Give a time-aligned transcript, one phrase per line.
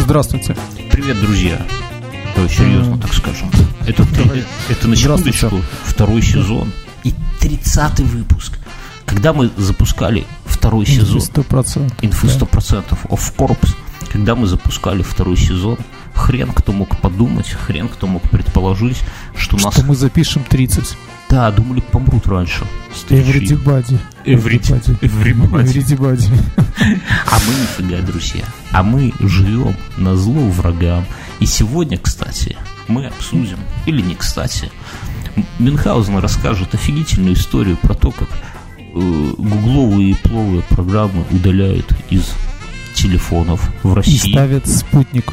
[0.00, 0.56] Здравствуйте.
[0.90, 1.60] Привет, друзья.
[2.34, 3.50] Давай серьезно так скажем.
[3.86, 4.44] Это, Давай.
[4.68, 6.72] это на секундочку второй сезон
[7.04, 8.58] и тридцатый выпуск.
[9.06, 11.96] Когда мы запускали второй сезон, Сто процентов.
[12.02, 13.56] инфы 100% of Corps,
[14.12, 15.78] когда мы запускали второй сезон,
[16.14, 18.98] хрен кто мог подумать, хрен кто мог предположить,
[19.36, 19.72] что нас...
[19.74, 20.96] Что мы запишем 30.
[21.30, 22.64] Да, думали, помрут раньше.
[23.08, 23.98] Everybody.
[24.24, 24.98] Every- everybody.
[25.00, 26.30] Everybody.
[27.30, 28.44] А мы нифига, друзья.
[28.78, 31.04] А мы живем на зло врагам.
[31.40, 32.56] И сегодня, кстати,
[32.86, 34.70] мы обсудим, или не кстати,
[35.58, 38.28] Мюнхгаузен расскажет офигительную историю про то, как
[38.78, 42.32] э, гугловые и пловые программы удаляют из
[42.94, 44.30] телефонов в И России.
[44.30, 45.32] ставят спутник.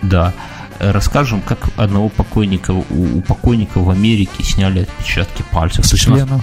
[0.00, 0.32] Да.
[0.78, 5.84] Расскажем, как одного покойника, у, у покойника в Америке сняли отпечатки пальцев.
[5.86, 6.40] Члена.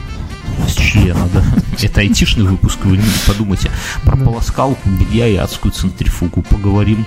[0.67, 1.43] С члена, да.
[1.81, 3.71] Это айтишный выпуск, вы не подумайте.
[4.03, 7.05] Про полоскалку, белья и адскую центрифугу поговорим.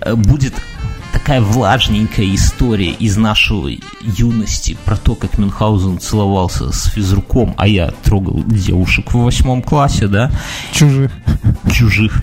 [0.00, 0.54] Э, Будет
[1.12, 7.90] такая влажненькая история из нашей юности про то, как Мюнхгаузен целовался с физруком, а я
[8.04, 10.30] трогал девушек в восьмом классе, да,
[10.72, 11.10] Чужих.
[11.72, 12.22] чужих,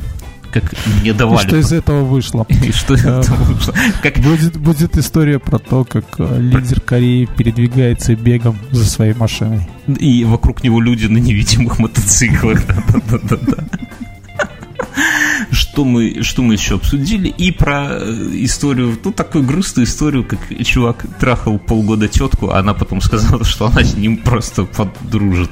[0.53, 1.47] как мне И давали.
[1.47, 2.45] что из этого вышло?
[2.63, 3.73] И что из этого вышло?
[4.01, 9.67] Как Будет, будет история про то, как э, лидер Кореи передвигается бегом за своей машиной.
[9.99, 12.61] И вокруг него люди на невидимых мотоциклах.
[12.67, 13.63] Да-да-да-да.
[15.51, 17.27] Что мы, что мы еще обсудили?
[17.27, 22.73] И про э, историю, ну, такую грустную историю, как чувак трахал полгода тетку, а она
[22.73, 25.51] потом сказала, что она с ним просто подружит.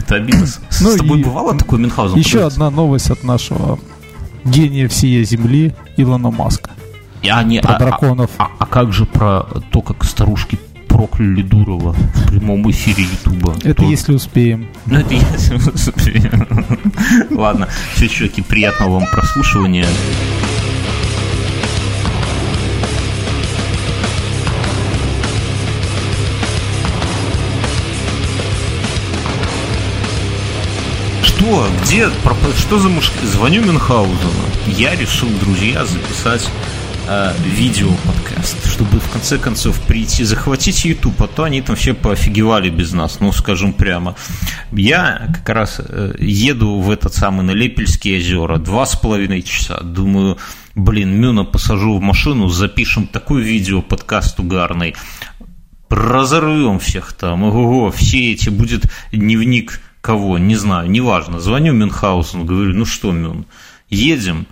[0.00, 0.46] Это обидно.
[0.46, 2.18] С с Ну тобой и бывало такое, Мюнхгаузен?
[2.18, 3.78] Еще одна новость от нашего
[4.44, 6.70] гения всей Земли Илона Маска.
[7.22, 8.30] И они- Про а- а- драконов.
[8.38, 13.54] А, а как же про то, как старушки прокляли Дурова в прямом эфире Ютуба?
[13.64, 14.66] Это То- если успеем.
[14.86, 16.46] Ну, это если успеем.
[17.30, 19.86] Ладно, все, чуваки, приятного вам прослушивания.
[31.44, 31.68] Что?
[31.84, 32.08] Где?
[32.22, 33.12] Про- Что за муж...
[33.22, 34.30] Звоню Мюнхгаузену.
[34.66, 36.48] Я решил, друзья, записать
[37.06, 42.70] э, видео-подкаст, чтобы в конце концов прийти, захватить YouTube, а то они там все поофигевали
[42.70, 44.16] без нас, ну, скажем прямо.
[44.72, 49.82] Я как раз э, еду в этот самый на Лепельские озера два с половиной часа.
[49.82, 50.38] Думаю,
[50.74, 54.94] блин, Мюна посажу в машину, запишем такой видео-подкаст угарный,
[55.90, 61.40] разорвем всех там, ого, все эти, будет дневник кого, не знаю, неважно.
[61.40, 63.46] Звоню Мюнхгаузену, говорю, ну что, Мюн,
[63.88, 64.46] едем?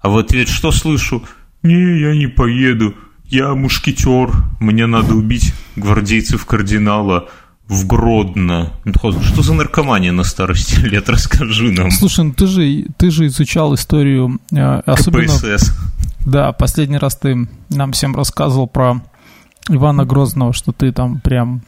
[0.00, 1.22] А в ответ что слышу?
[1.62, 2.92] Не, я не поеду,
[3.26, 7.28] я мушкетер, мне надо убить гвардейцев кардинала
[7.68, 8.72] в Гродно.
[8.84, 11.92] Мюнхгаузен, что за наркомания на старости лет, расскажи нам.
[11.92, 15.28] Слушай, ну ты же, ты же изучал историю, э, особенно...
[15.28, 15.72] КПСС.
[16.24, 19.00] Да, последний раз ты нам всем рассказывал про
[19.68, 21.62] Ивана Грозного, что ты там прям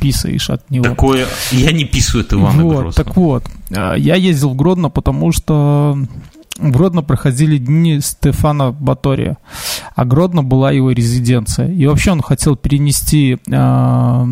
[0.00, 0.84] писаешь от него.
[0.84, 2.92] Такое, я не писаю от Ивана вот, Грозного.
[2.92, 5.98] так вот, э, я ездил в Гродно, потому что
[6.58, 9.38] в Гродно проходили дни Стефана Батория,
[9.94, 11.68] а Гродно была его резиденция.
[11.68, 14.26] И вообще он хотел перенести э,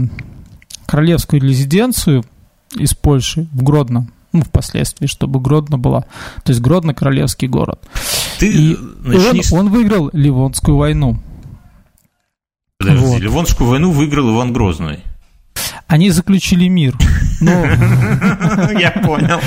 [0.87, 2.25] королевскую резиденцию
[2.77, 6.03] из Польши в Гродно, ну, впоследствии, чтобы Гродно была.
[6.45, 7.81] То есть Гродно королевский город.
[8.39, 11.19] Ты И начни он, он выиграл Ливонскую войну.
[12.89, 13.21] Подожди, вот.
[13.23, 15.01] Ливонскую войну выиграл Иван Грозный.
[15.87, 16.95] Они заключили мир.
[17.41, 17.51] Но
[18.79, 19.41] Я понял.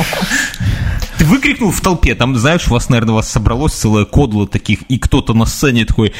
[1.18, 4.82] Ты выкрикнул в толпе, там, знаешь, у вас, наверное, у вас собралось целое кодло таких,
[4.90, 6.14] и кто-то на сцене такой,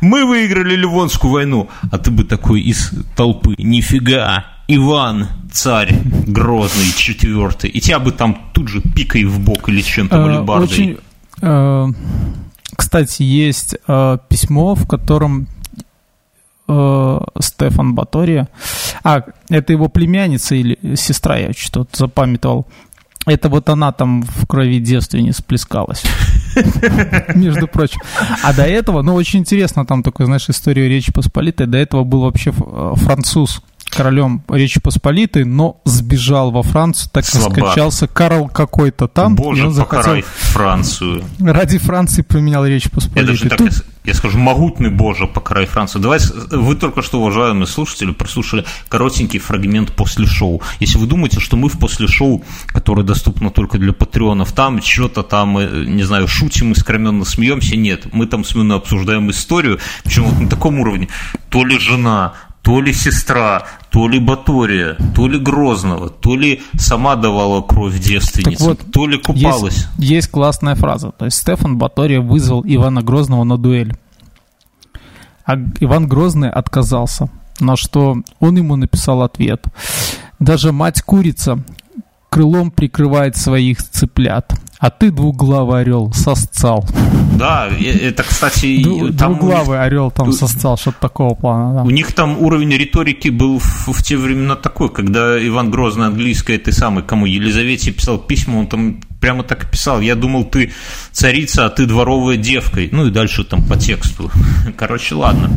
[0.00, 5.92] мы выиграли Ливонскую войну, а ты бы такой из толпы, нифига, Иван, царь,
[6.26, 10.64] грозный, четвертый, и тебя бы там тут же пикой в бок или чем-то э, алебардой.
[10.64, 10.96] очень...
[11.42, 11.86] э,
[12.74, 15.46] Кстати, есть э, письмо, в котором
[16.68, 18.48] э, Стефан Батория,
[19.02, 22.66] а, это его племянница или сестра, я что-то запамятовал,
[23.26, 26.02] это вот она там в крови девственниц плескалась.
[27.34, 28.00] Между прочим.
[28.42, 31.66] А до этого, ну, очень интересно, там такой, знаешь, история Речи Посполитой.
[31.66, 33.62] До этого был вообще э, француз
[33.98, 37.58] королем Речи Посполитой, но сбежал во Францию, так Слабак.
[37.58, 39.34] скачался Карл какой-то там.
[39.34, 40.22] и Боже, он захотел
[40.52, 41.24] Францию.
[41.40, 43.26] ради Франции поменял Речь Я Посполитой.
[43.26, 46.00] даже так, Тут- я, я скажу, могутный Боже, покарай Францию.
[46.02, 50.62] Давайте, вы только что, уважаемые слушатели, прослушали коротенький фрагмент после шоу.
[50.80, 55.22] Если вы думаете, что мы в после шоу, которое доступно только для патреонов, там что-то
[55.24, 58.06] там, э, не знаю, шутим, искроменно смеемся, нет.
[58.12, 61.08] Мы там с обсуждаем историю, причем вот на таком уровне.
[61.50, 62.34] То ли жена,
[62.68, 68.66] то ли сестра, то ли Батория, то ли Грозного, то ли сама давала кровь девственницам,
[68.68, 69.86] вот, то ли купалась.
[69.96, 71.10] Есть, есть классная фраза.
[71.12, 73.96] То есть Стефан Батория вызвал Ивана Грозного на дуэль.
[75.46, 79.64] А Иван Грозный отказался, на что он ему написал ответ.
[80.38, 81.64] Даже мать курица
[82.38, 84.52] крылом прикрывает своих цыплят.
[84.78, 86.86] А ты двуглавый орел сосцал.
[87.36, 88.80] Да, это, кстати...
[88.84, 91.74] Ду- там двуглавый орел там сосцал, что-то такого плана.
[91.74, 91.82] Да.
[91.82, 96.58] У них там уровень риторики был в, в те времена такой, когда Иван Грозный английский,
[96.58, 100.00] ты самый, кому Елизавете писал письма, он там прямо так и писал.
[100.00, 100.70] Я думал, ты
[101.10, 102.82] царица, а ты дворовая девка.
[102.92, 104.30] Ну и дальше там по тексту.
[104.76, 105.50] Короче, ладно.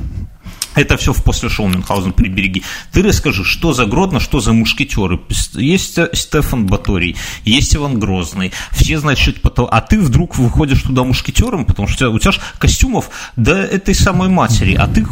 [0.76, 2.64] Это все в после шоу Мюнхгаузен прибереги.
[2.92, 5.20] Ты расскажи, что за Гродно, что за мушкетеры.
[5.54, 8.52] Есть Стефан Баторий, есть Иван Грозный.
[8.72, 9.68] Все это потом.
[9.72, 13.56] А ты вдруг выходишь туда мушкетером, потому что у тебя, у тебя же костюмов до
[13.56, 14.76] этой самой матери.
[14.76, 15.06] А ты,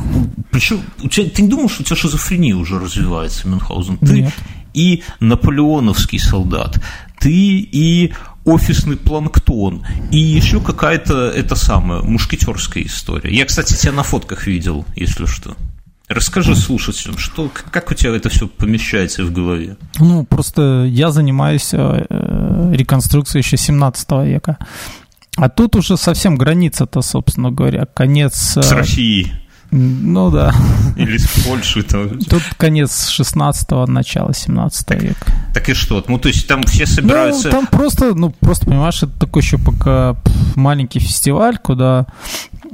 [0.52, 3.98] причем, у тебя, ты не думал, что у тебя шизофрения уже развивается, Мюнхгаузен?
[3.98, 4.34] Ты Нет.
[4.74, 6.82] и наполеоновский солдат,
[7.20, 8.14] ты и
[8.50, 13.34] офисный планктон и еще какая-то это самая мушкетерская история.
[13.34, 15.56] Я, кстати, тебя на фотках видел, если что.
[16.08, 19.78] Расскажи слушателям, что, как у тебя это все помещается в голове?
[20.00, 24.58] Ну, просто я занимаюсь э, э реконструкцией еще 17 века.
[25.38, 28.58] А тут уже совсем граница-то, собственно говоря, конец...
[28.58, 29.32] Э, С Россией.
[29.72, 30.54] Ну да.
[30.96, 31.84] Или с Польши.
[31.84, 32.20] Там.
[32.20, 35.32] Тут конец 16-го, начало 17 века.
[35.54, 36.04] Так и что?
[36.08, 37.50] Ну, то есть там все собираются...
[37.50, 40.16] Ну, там просто, ну, просто, понимаешь, это такой еще пока
[40.56, 42.08] маленький фестиваль, куда...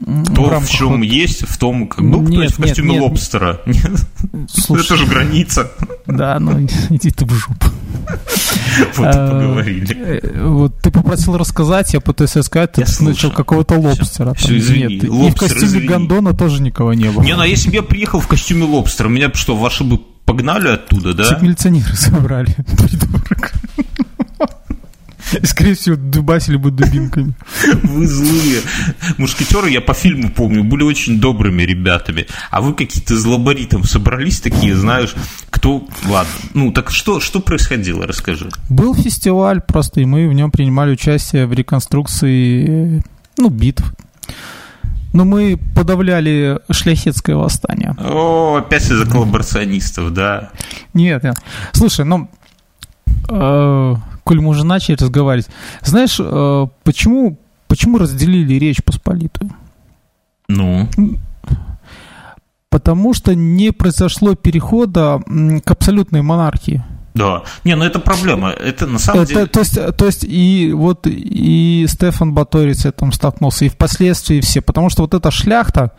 [0.02, 1.04] Кто в, в чем вот...
[1.04, 3.62] есть, в том, как был нет, кто в костюме нет, лобстера.
[3.66, 4.06] Нет.
[4.50, 5.72] Слушай, это же граница.
[6.06, 6.60] Да, ну
[6.90, 7.68] иди ты в жопу.
[8.98, 9.96] Вот и поговорили.
[9.96, 14.34] Э, вот ты попросил рассказать, я пытаюсь рассказать, ты начал какого-то лобстера.
[14.34, 14.96] Все, извини.
[14.96, 17.24] И в костюме гондона тоже никого не было.
[17.24, 20.70] Не, ну а если бы я приехал в костюме лобстера, меня что, ваши бы погнали
[20.70, 21.24] оттуда, да?
[21.24, 23.54] Всех милиционеры собрали, придурок.
[25.44, 27.34] Скорее всего, дубасили бы дубинками.
[27.84, 28.62] Вы злые.
[29.18, 32.28] Мушкетеры, я по фильму помню, были очень добрыми ребятами.
[32.52, 35.16] А вы какие-то злобари там собрались такие, знаешь,
[35.50, 35.88] кто...
[36.06, 36.32] Ладно.
[36.54, 38.06] Ну, так что, что происходило?
[38.06, 38.50] Расскажи.
[38.70, 43.04] Был фестиваль просто, и мы в нем принимали участие в реконструкции,
[43.38, 43.84] ну, битв.
[45.14, 47.96] Но мы подавляли шляхетское восстание.
[47.98, 50.50] О, опять из-за коллаборационистов, да?
[50.94, 51.36] Нет, нет.
[51.72, 52.30] Слушай, ну,
[53.30, 53.96] э,
[54.26, 55.48] коль мы уже начали разговаривать,
[55.82, 57.38] знаешь, э, почему,
[57.68, 59.52] почему разделили Речь Посполитую?
[60.48, 60.90] Ну?
[62.70, 65.22] Потому что не произошло перехода
[65.64, 66.84] к абсолютной монархии.
[67.14, 67.44] Да.
[67.64, 68.50] Не, ну это проблема.
[68.50, 69.46] Это на самом это, деле...
[69.46, 74.62] То есть, то есть и вот и Стефан Баторий с этим столкнулся, и впоследствии все.
[74.62, 75.94] Потому что вот эта шляхта,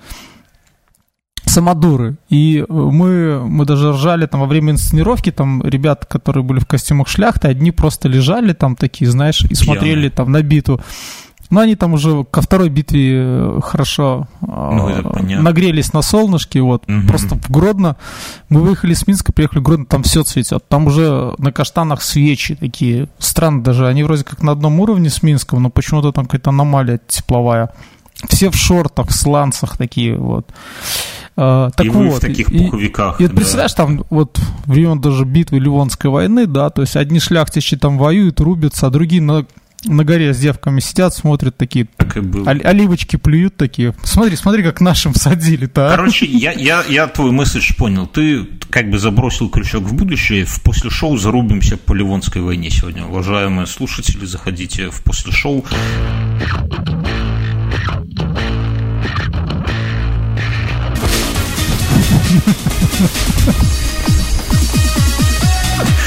[1.47, 2.17] самодуры.
[2.29, 7.09] И мы, мы даже ржали там во время инсценировки, там ребята, которые были в костюмах
[7.09, 10.11] шляхты, одни просто лежали там такие, знаешь, и смотрели Пьяные.
[10.11, 10.81] там на биту.
[11.51, 16.61] Но они там уже ко второй битве э, хорошо ну, э, нагрелись на солнышке.
[16.61, 16.85] Вот.
[16.89, 17.07] Угу.
[17.07, 17.97] Просто в Гродно.
[18.49, 20.65] Мы выехали с Минска, приехали в Гродно, там все цветет.
[20.69, 23.09] Там уже на каштанах свечи такие.
[23.19, 23.87] Странно даже.
[23.87, 27.71] Они вроде как на одном уровне с Минском, но почему-то там какая-то аномалия тепловая.
[28.29, 30.51] Все в шортах, в сланцах такие вот.
[31.37, 33.21] А, так и вот, в таких пуховиках.
[33.21, 33.35] И, и да.
[33.35, 38.41] представляешь, там вот время даже битвы Ливонской войны, да, то есть одни шляхтичи там воюют,
[38.41, 39.47] рубятся, а другие на
[39.85, 43.95] на горе с девками сидят, смотрят такие, так оливочки плюют такие.
[44.03, 45.89] Смотри, смотри, как нашим всадили-то.
[45.89, 45.97] А.
[45.97, 48.07] Короче, я, я, я твой месседж понял.
[48.07, 50.45] Ты как бы забросил крючок в будущее.
[50.45, 53.07] В после шоу зарубимся по Ливонской войне сегодня.
[53.07, 55.65] Уважаемые слушатели, заходите в после шоу.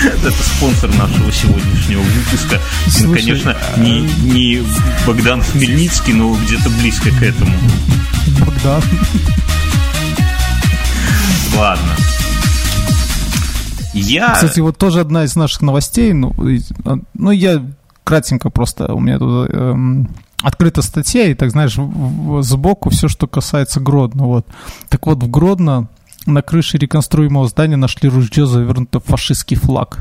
[0.02, 2.60] Это спонсор нашего сегодняшнего выпуска.
[2.86, 3.80] Ну, Слушай, ну, конечно, а...
[3.80, 4.64] не, не
[5.06, 7.54] Богдан Хмельницкий, но где-то близко к этому.
[8.40, 8.82] Богдан.
[11.58, 11.96] Ладно.
[13.94, 14.34] Я...
[14.34, 16.34] Кстати, вот тоже одна из наших новостей, ну,
[16.86, 17.66] а, ну я
[18.04, 20.10] кратенько просто, у меня тут эм,
[20.42, 21.78] открыта статья, и так, знаешь,
[22.46, 24.48] сбоку все, что касается Гродно, вот.
[24.90, 25.90] Так вот, в Гродно
[26.26, 30.00] на крыше реконструируемого здания нашли ружье, завернутое в фашистский флаг.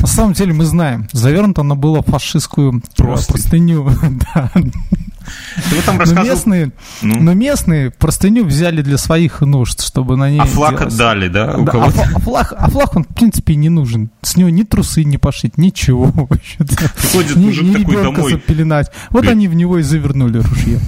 [0.00, 3.90] На самом деле мы знаем, завернуто оно было в фашистскую простыню.
[4.34, 4.50] да.
[4.54, 6.72] но местные,
[7.02, 7.20] ну.
[7.20, 10.40] но местные простыню взяли для своих нужд, чтобы на ней.
[10.40, 10.94] А флаг делать.
[10.94, 11.56] отдали, да?
[11.58, 14.10] да а, а, флаг, а флаг он в принципе не нужен.
[14.22, 16.12] С него ни трусы не пошить, ничего.
[17.12, 18.32] Ходит мужик такой домой.
[18.32, 18.90] запеленать.
[19.10, 20.80] Вот они в него и завернули ружье.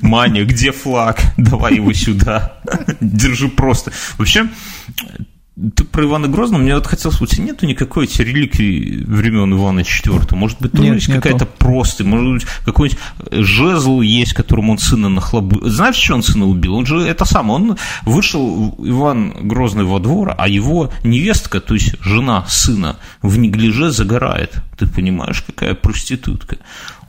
[0.00, 1.20] Маня, где флаг?
[1.36, 2.60] Давай его сюда.
[3.00, 3.92] Держи просто.
[4.18, 4.48] Вообще,
[5.76, 9.80] ты про Ивана Грозного, мне вот хотелось, у тебя нету никакой эти реликвии времен Ивана
[9.80, 10.34] IV.
[10.34, 12.98] Может быть, тоже есть какая-то просто, может быть, какой-нибудь
[13.30, 15.68] жезл есть, которым он сына нахлобу.
[15.68, 16.74] Знаешь, что он сына убил?
[16.74, 17.76] Он же это самое, он
[18.06, 24.54] вышел, Иван Грозный во двор, а его невестка, то есть жена сына, в неглиже загорает.
[24.78, 26.56] Ты понимаешь, какая проститутка?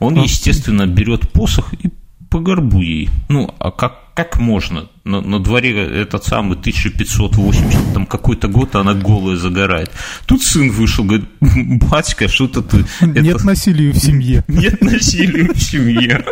[0.00, 1.88] Он, естественно, берет посох и
[2.34, 3.10] по горбу ей.
[3.28, 4.88] Ну, а как, как можно?
[5.04, 9.90] На, на дворе этот самый 1580, там какой-то год, а она голая загорает.
[10.24, 11.28] Тут сын вышел, говорит,
[11.90, 12.86] батька, что-то ты...
[13.02, 13.46] Нет это...
[13.46, 14.42] насилия в семье.
[14.48, 16.24] Нет насилия в семье.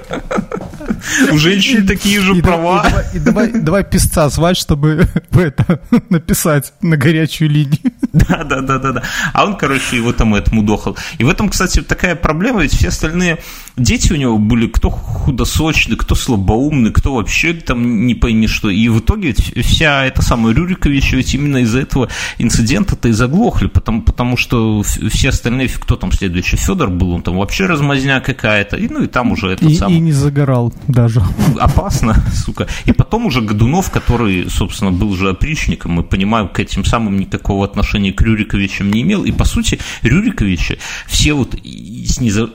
[1.30, 3.04] У женщин такие же права.
[3.12, 7.92] И давай, давай писца звать, чтобы это написать на горячую линию.
[8.12, 9.02] Да, да, да, да, да.
[9.32, 10.96] А он, короче, его там этому дохал.
[11.18, 13.38] И в этом, кстати, такая проблема, ведь все остальные
[13.76, 18.61] дети у него были кто худосочный, кто слабоумный, кто вообще там не пойми что.
[18.70, 24.02] И в итоге вся эта самая Рюрикович ведь именно из-за этого инцидента-то и заглохли, потому,
[24.02, 28.88] потому что все остальные, кто там следующий, Федор был, он там вообще размазня какая-то, и,
[28.88, 29.96] ну и там уже этот и, самый...
[29.96, 31.22] И не загорал даже.
[31.58, 32.68] Опасно, сука.
[32.84, 37.64] И потом уже Годунов, который, собственно, был же опричником, мы понимаем, к этим самым никакого
[37.64, 42.06] отношения к Рюриковичам не имел, и, по сути, Рюриковичи все вот и,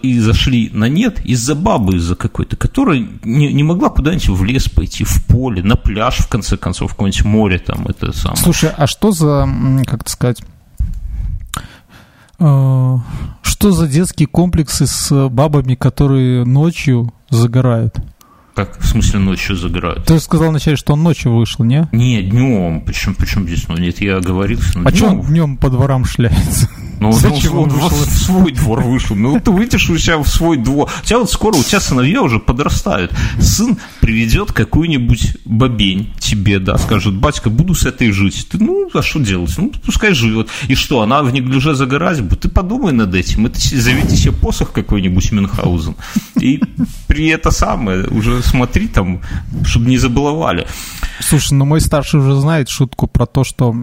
[0.02, 4.70] и зашли на нет из-за бабы, из-за какой-то, которая не, не могла куда-нибудь в лес
[4.70, 8.38] пойти, в поле, на пляж, в конце концов, какое-нибудь море там, это самое.
[8.38, 9.50] Слушай, а что за,
[9.88, 10.42] как это сказать,
[12.40, 12.98] э,
[13.42, 17.96] что за детские комплексы с бабами, которые ночью загорают?
[18.54, 20.06] Как, в смысле, ночью загорают?
[20.06, 21.88] Ты же сказал вначале, что он ночью вышел, не?
[21.92, 22.82] Не, днем.
[22.82, 23.68] Почему, почему здесь?
[23.68, 24.80] Ну, нет, я оговорился.
[24.84, 26.70] А что он днем по дворам шляется?
[27.00, 29.16] Ну, Зачем он, он, он в свой двор вышел.
[29.16, 30.90] Ну, ты выйдешь у себя в свой двор.
[31.04, 33.14] У тебя вот скоро, у тебя сыновья уже подрастают.
[33.40, 38.48] Сын приведет какую-нибудь бабень тебе, да, скажет, батька, буду с этой жить.
[38.50, 39.54] Ты, ну, а что делать?
[39.58, 40.50] Ну, пускай живет.
[40.68, 42.42] И что, она в неглиже загорать будет?
[42.42, 43.46] Ты подумай над этим.
[43.46, 45.96] Это заведи себе посох какой-нибудь Мюнхгаузен.
[46.40, 46.62] И
[47.08, 49.22] при это самое, уже смотри там,
[49.64, 50.68] чтобы не забаловали.
[51.20, 53.74] Слушай, ну мой старший уже знает шутку про то, что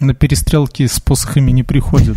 [0.00, 2.16] на перестрелки с посохами не приходят.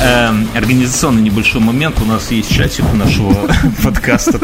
[0.00, 1.98] Эм, организационный небольшой момент.
[2.02, 3.32] У нас есть чатик у нашего
[3.82, 4.38] подкаста.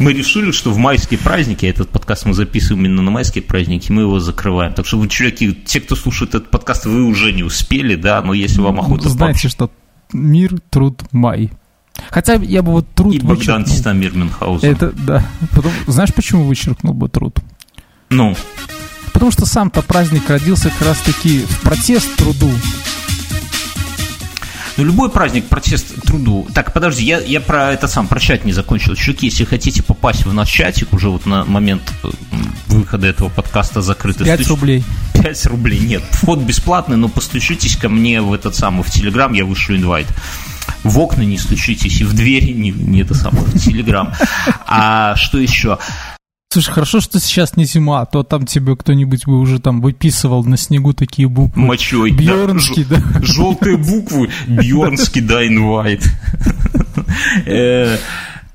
[0.00, 4.02] мы решили, что в майские праздники, этот подкаст мы записываем именно на майские праздники, мы
[4.02, 4.74] его закрываем.
[4.74, 8.34] Так что вы, чуваки, те, кто слушает этот подкаст, вы уже не успели, да, но
[8.34, 9.08] если вам охота...
[9.08, 9.70] Знаете, что
[10.12, 11.52] мир, труд, май.
[12.10, 14.70] Хотя я бы вот труд И Богдан Титамир Мюнхгаузен.
[14.70, 15.24] Это, да.
[15.54, 17.38] Потом, знаешь, почему вычеркнул бы труд?
[18.10, 18.36] Ну?
[19.12, 22.50] Потому что сам-то праздник родился как раз-таки в протест труду.
[24.78, 26.46] Ну, любой праздник, протест труду.
[26.54, 28.94] Так, подожди, я, я про это сам, про чат не закончил.
[28.94, 32.08] Чуваки, если хотите попасть в наш чатик, уже вот на момент э,
[32.68, 34.26] выхода этого подкаста закрытый.
[34.26, 34.82] 5 рублей.
[35.14, 36.02] 5 рублей, нет.
[36.10, 40.06] Вход бесплатный, но постучитесь ко мне в этот самый, в Телеграм, я вышлю инвайт
[40.84, 44.12] в окна не стучитесь и в двери не, не это самое, в Телеграм.
[44.66, 45.78] А что еще?
[46.52, 50.44] Слушай, хорошо, что сейчас не зима, а то там тебе кто-нибудь бы уже там выписывал
[50.44, 51.62] на снегу такие буквы.
[51.62, 52.10] Мочой.
[52.10, 52.96] Бьернский, да.
[52.96, 53.22] да.
[53.22, 54.28] Желтые буквы.
[54.46, 56.04] Бьернский, да, инвайт.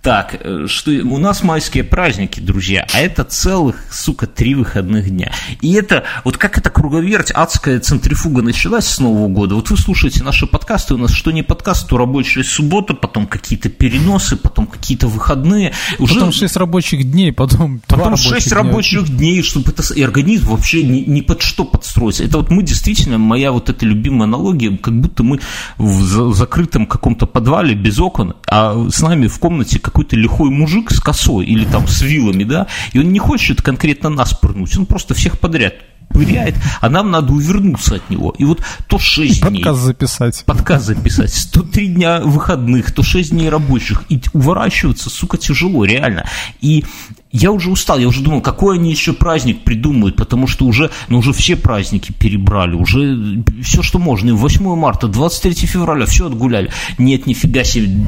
[0.07, 5.33] Так, э, что у нас майские праздники, друзья, а это целых, сука, три выходных дня.
[5.59, 9.55] И это, вот как эта круговерть, адская центрифуга началась с Нового года.
[9.55, 13.67] Вот вы слушаете наши подкасты, у нас что не подкаст, то рабочая суббота, потом какие-то
[13.67, 15.73] переносы, потом какие-то выходные.
[15.99, 16.13] Уже...
[16.13, 19.83] Потом шесть рабочих дней, потом Потом шесть рабочих дней, чтобы это...
[19.93, 22.23] И организм вообще ни, ни под что подстроиться.
[22.23, 25.41] Это вот мы действительно, моя вот эта любимая аналогия, как будто мы
[25.77, 30.92] в закрытом каком-то подвале без окон, а с нами в комнате как какой-то лихой мужик
[30.92, 34.86] с косой или там с вилами, да, и он не хочет конкретно нас пырнуть, он
[34.86, 35.74] просто всех подряд
[36.10, 38.34] пыряет, а нам надо увернуться от него.
[38.38, 39.63] И вот то 6 дней...
[39.63, 40.44] Подкаст записать.
[40.46, 41.34] Подкаст записать.
[41.34, 44.04] 103 дня выходных, то 6 дней рабочих.
[44.08, 46.25] И уворачиваться, сука, тяжело, реально.
[46.62, 46.86] И
[47.32, 51.18] я уже устал, я уже думал, какой они еще праздник придумают, потому что уже, ну,
[51.18, 54.30] уже все праздники перебрали, уже все, что можно.
[54.30, 56.72] И 8 марта, 23 февраля, все отгуляли.
[56.98, 58.08] Нет, нифига себе,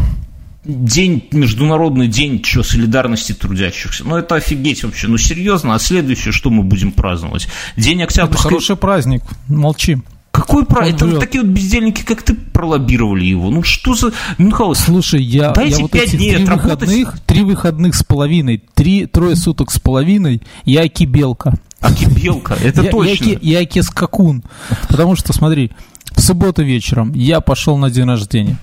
[0.69, 4.03] День, международный день, что, солидарности трудящихся.
[4.05, 5.07] Ну, это офигеть вообще.
[5.07, 7.47] Ну, серьезно, а следующее, что мы будем праздновать?
[7.75, 8.39] День октябрьской...
[8.39, 10.05] Это хороший праздник, молчим.
[10.29, 10.95] Какой праздник?
[10.95, 13.49] Это вот такие вот бездельники, как ты, пролоббировали его.
[13.49, 14.13] Ну, что за...
[14.38, 19.35] Михаил, Слушай, я, я вот эти дней три выходных, три выходных с половиной, три, трое
[19.35, 21.55] суток с половиной, я кибелка.
[21.81, 23.25] А кибелка, это я, точно.
[23.25, 24.43] Я, я, я скакун.
[24.88, 25.71] Потому что, смотри,
[26.11, 28.57] В субботу вечером я пошел на день рождения.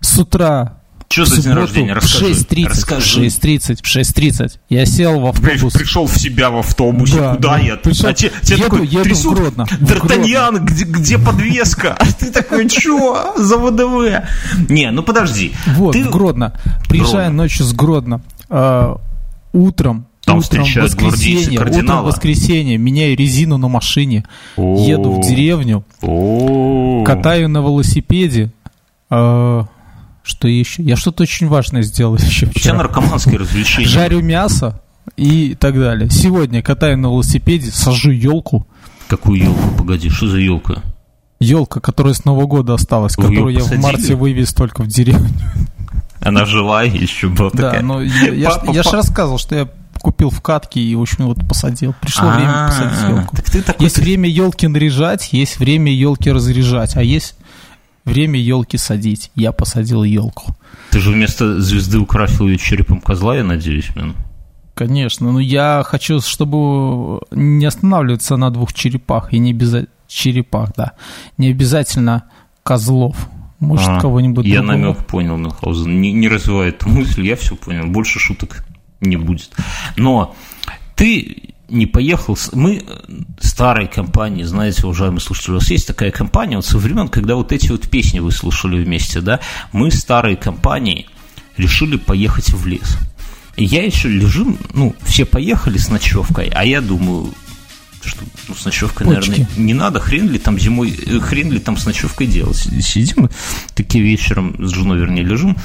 [0.00, 0.81] С утра
[1.12, 1.92] что за день рождения?
[1.94, 2.34] Расскажи.
[2.34, 2.68] В 6.30.
[2.68, 3.26] Расскажи.
[3.26, 3.76] 6.30.
[3.82, 4.58] В 6.30.
[4.68, 5.74] Я сел в автобус.
[5.74, 7.18] Пришел в себя в автобусе.
[7.18, 7.58] Да, Куда да.
[7.58, 7.76] я?
[7.76, 9.36] Пришел, а те, те еду, такой, еду трясут.
[9.36, 9.66] Гродно.
[9.80, 11.96] Д'Артаньян, где, где подвеска?
[11.98, 14.70] А ты такой, что за ВДВ?
[14.70, 15.52] Не, ну подожди.
[15.76, 16.04] Вот, ты...
[16.04, 16.54] в Гродно.
[16.88, 17.42] Приезжая Гродно.
[17.42, 18.22] ночью с Гродно.
[18.48, 18.96] Э,
[19.52, 24.24] утром там утром воскресенье, утром воскресенье, меняю резину на машине,
[24.56, 24.88] О-о-о.
[24.88, 27.04] еду в деревню, О-о-о.
[27.04, 28.52] катаю на велосипеде,
[29.10, 29.62] э,
[30.22, 30.82] что еще?
[30.82, 32.60] Я что-то очень важное сделал еще вчера.
[32.60, 33.88] Все наркоманские развлечения.
[33.88, 34.80] Жарю мясо
[35.16, 36.10] и так далее.
[36.10, 38.66] Сегодня катаю на велосипеде, сажу елку.
[39.08, 39.76] Какую елку?
[39.78, 40.82] Погоди, что за елка?
[41.40, 43.80] Елка, которая с Нового года осталась, Вы которую я посадили?
[43.80, 45.28] в марте вывез только в деревню.
[46.20, 47.80] Она живая еще была такая?
[47.80, 49.68] Да, но я, я, я же рассказывал, что я
[50.00, 51.94] купил в катке и, в общем, вот посадил.
[52.00, 53.36] Пришло время посадить елку.
[53.82, 57.34] Есть время елки наряжать, есть время елки разряжать, а есть
[58.04, 59.30] Время елки садить.
[59.34, 60.56] Я посадил елку.
[60.90, 64.14] Ты же вместо звезды украсил ее черепом козла, я надеюсь, Мин?
[64.74, 70.92] Конечно, но я хочу, чтобы не останавливаться на двух черепах, и не без черепах, да.
[71.38, 72.24] Не обязательно
[72.62, 73.28] козлов.
[73.60, 74.76] Может, а, кого-нибудь Я другого.
[74.76, 76.00] намек понял, Мюнхгаузен.
[76.00, 77.86] Не, не развивай эту мысль, я все понял.
[77.86, 78.64] Больше шуток
[79.00, 79.50] не будет.
[79.96, 80.34] Но
[80.96, 82.38] ты не поехал.
[82.52, 82.84] Мы
[83.40, 87.52] старой компании, знаете, уважаемые слушатели, у вас есть такая компания вот со времен, когда вот
[87.52, 89.40] эти вот песни вы слушали вместе, да,
[89.72, 91.08] мы старой компанией
[91.56, 92.98] решили поехать в лес.
[93.56, 97.32] И я еще лежу, ну, все поехали с ночевкой, а я думаю,
[98.02, 99.30] что ну, с ночевкой, Почки.
[99.30, 102.56] наверное, не надо, хрен ли там зимой, э, хрен ли там с ночевкой делать.
[102.56, 103.28] Сидим,
[103.74, 105.56] такие вечером с женой, вернее, лежим,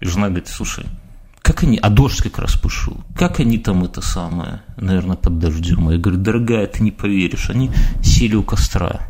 [0.00, 0.84] и жена говорит, слушай,
[1.48, 5.88] как они, а дождь как раз пошел, как они там это самое, наверное, под дождем.
[5.88, 7.70] Я говорю, дорогая, ты не поверишь, они
[8.02, 9.08] сели у костра,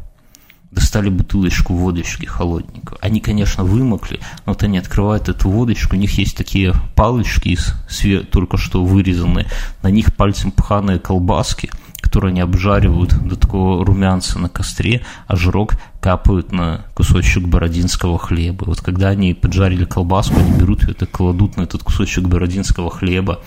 [0.71, 2.97] достали бутылочку водочки холодненькую.
[3.01, 7.75] Они, конечно, вымокли, но вот они открывают эту водочку, у них есть такие палочки из
[7.91, 9.49] свет, только что вырезанные,
[9.83, 15.75] на них пальцем пханые колбаски– которые они обжаривают до такого румянца на костре, а жирок
[16.01, 18.65] капают на кусочек бородинского хлеба.
[18.67, 23.43] Вот когда они поджарили колбаску, они берут ее, так кладут на этот кусочек бородинского хлеба,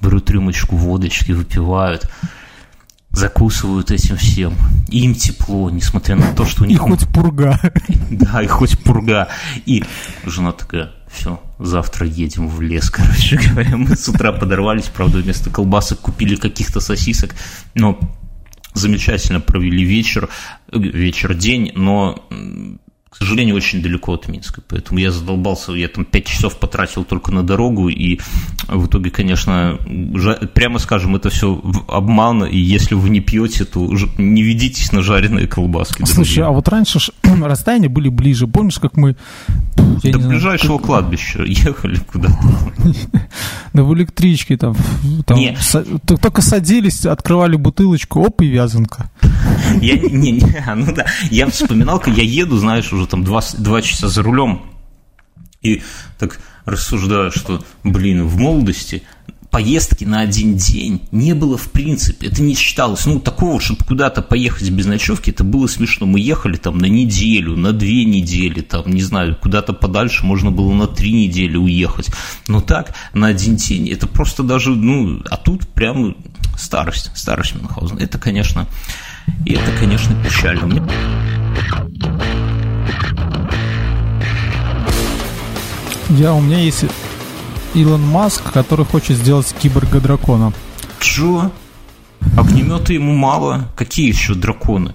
[0.00, 2.10] берут рюмочку водочки, выпивают,
[3.10, 4.54] закусывают этим всем.
[4.88, 6.78] Им тепло, несмотря на то, что у них...
[6.78, 7.58] И хоть пурга.
[8.10, 9.28] Да, и хоть пурга.
[9.66, 9.84] И
[10.24, 13.76] жена такая, все, завтра едем в лес, короче говоря.
[13.76, 17.34] Мы с утра подорвались, правда, вместо колбасок купили каких-то сосисок,
[17.74, 17.98] но
[18.74, 20.28] замечательно провели вечер,
[20.72, 22.24] вечер, день, но
[23.10, 24.62] к сожалению, очень далеко от Минска.
[24.68, 28.20] Поэтому я задолбался, я там 5 часов потратил только на дорогу, и
[28.68, 29.78] в итоге, конечно,
[30.54, 33.84] прямо скажем, это все обман, и если вы не пьете, то
[34.16, 36.04] не ведитесь на жареные колбаски.
[36.04, 36.46] Слушай, друзья.
[36.46, 37.00] а вот раньше
[37.42, 38.46] расстояния были ближе.
[38.46, 39.16] Помнишь, как мы...
[39.76, 42.38] До ближайшего знаю, кладбища ехали куда-то.
[43.72, 44.74] Да в электричке там,
[45.26, 45.38] там
[46.04, 49.10] только садились, открывали бутылочку, оп, и вязанка.
[49.80, 53.82] Я, не, не, ну да, я вспоминал, как я еду, знаешь, уже там два, два
[53.82, 54.62] часа за рулем,
[55.62, 55.82] и
[56.18, 59.02] так рассуждаю, что, блин, в молодости
[59.50, 62.28] поездки на один день не было в принципе.
[62.28, 63.04] Это не считалось.
[63.06, 66.06] Ну, такого, чтобы куда-то поехать без ночевки, это было смешно.
[66.06, 70.72] Мы ехали там на неделю, на две недели, там, не знаю, куда-то подальше можно было
[70.72, 72.10] на три недели уехать.
[72.46, 76.16] Но так, на один день, это просто даже, ну, а тут прям
[76.56, 77.98] старость, старость Мюнхгаузен.
[77.98, 78.66] Это, конечно,
[79.44, 80.88] и это, конечно, печально.
[86.10, 86.84] Я, у меня есть
[87.74, 90.52] Илон Маск, который хочет сделать киборга-дракона.
[90.98, 91.52] Чё?
[92.36, 93.68] Огнемета ему мало.
[93.76, 94.92] Какие еще драконы?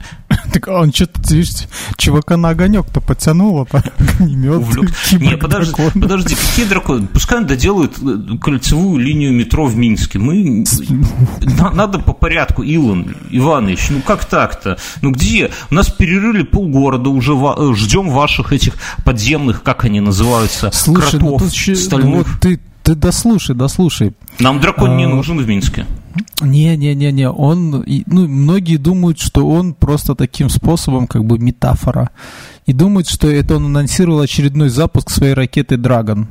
[0.56, 3.84] Так он что-то, видишь, чувака на огонек-то потянуло, по
[4.20, 4.64] огнемет.
[5.12, 7.08] Не, подожди, подожди, какие драконы?
[7.08, 10.18] Пускай он доделает э, кольцевую линию метро в Минске.
[10.18, 10.64] Мы...
[11.74, 14.78] Надо по порядку, Илон Иванович, ну как так-то?
[15.02, 15.52] Ну где?
[15.72, 21.38] У нас перерыли полгорода, уже э, ждем ваших этих подземных, как они называются, Слушай, ну
[21.38, 22.16] кротов ну, тут стальных.
[22.16, 24.14] Вот ты, ты дослушай, дослушай.
[24.40, 24.96] Нам дракон а...
[24.96, 25.86] не нужен в Минске.
[26.42, 32.12] Не-не-не-не, он, ну, многие думают, что он просто таким способом, как бы метафора.
[32.66, 36.28] И думают, что это он анонсировал очередной запуск своей ракеты Dragon.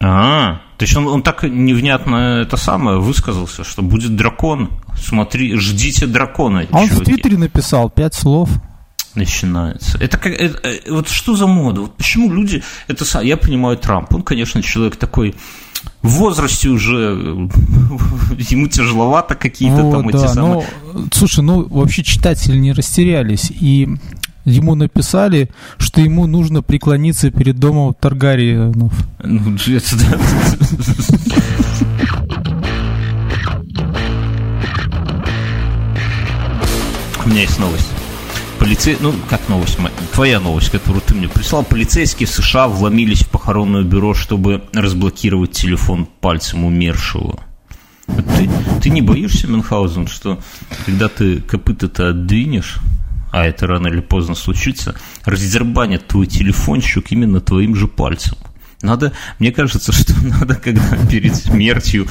[0.00, 4.70] А, то есть он, он так невнятно это самое высказался, что будет дракон.
[4.96, 6.66] Смотри, ждите дракона.
[6.70, 8.48] А он в Твиттере написал пять слов
[9.14, 9.98] начинается.
[9.98, 11.80] Это как это, э, вот что за мода?
[11.80, 15.34] Вот почему люди это я понимаю Трамп, он, конечно, человек такой
[16.02, 16.94] в возрасте уже
[18.50, 20.66] ему тяжеловато какие-то вот, там да, эти самые.
[20.92, 23.50] Ну, слушай, ну вообще читатели не растерялись.
[23.50, 23.88] И
[24.44, 28.92] ему написали, что ему нужно преклониться перед домом Таргариенов.
[29.22, 30.18] Ну, это да.
[37.24, 37.88] У меня есть новость.
[38.58, 39.78] Полицей, ну как новость,
[40.14, 41.64] твоя новость, которую мне прислал.
[41.64, 47.40] Полицейские США вломились в похоронное бюро, чтобы разблокировать телефон пальцем умершего.
[48.06, 48.48] Ты,
[48.82, 50.40] ты не боишься, Мюнхгаузен, что
[50.86, 52.78] когда ты копыта-то отдвинешь,
[53.32, 58.36] а это рано или поздно случится, раздербанят твой телефончик именно твоим же пальцем?
[58.80, 62.06] Надо, мне кажется, что надо, когда перед смертью...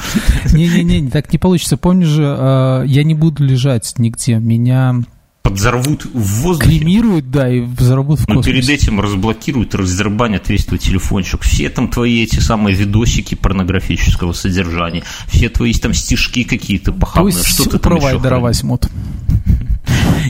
[0.52, 1.76] Не-не-не, так не получится.
[1.76, 4.36] Помни же, а, я не буду лежать нигде.
[4.36, 5.02] Меня
[5.42, 6.78] подзорвут в воздухе.
[6.78, 8.50] Кремируют, да, и взорвут в космосе.
[8.50, 11.42] Но перед этим разблокируют, раздербанят весь твой телефончик.
[11.42, 17.32] Все там твои эти самые видосики порнографического содержания, все твои там стишки какие-то похабные.
[17.32, 18.88] То есть что ты провайдера возьмут.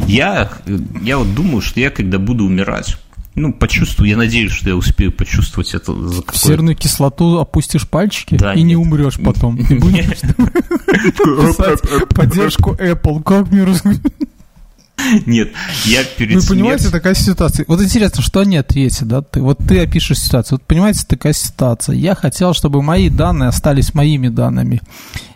[0.07, 0.51] Я,
[1.03, 2.97] я вот думаю, что я, когда буду умирать,
[3.35, 8.37] ну, почувствую, я надеюсь, что я успею почувствовать это за В серную кислоту опустишь пальчики
[8.37, 8.67] да, и нет.
[8.67, 9.59] не умрешь потом.
[9.59, 10.07] Ты будешь
[12.15, 13.23] поддержку Apple.
[13.23, 13.65] Как мне
[15.27, 15.51] нет,
[15.85, 16.91] я перед Вы понимаете, смертью...
[16.91, 17.65] такая ситуация.
[17.69, 19.23] Вот интересно, что они ответят, да?
[19.23, 20.59] Ты, вот ты опишешь ситуацию.
[20.59, 21.95] Вот понимаете, такая ситуация.
[21.95, 24.81] Я хотел, чтобы мои данные остались моими данными.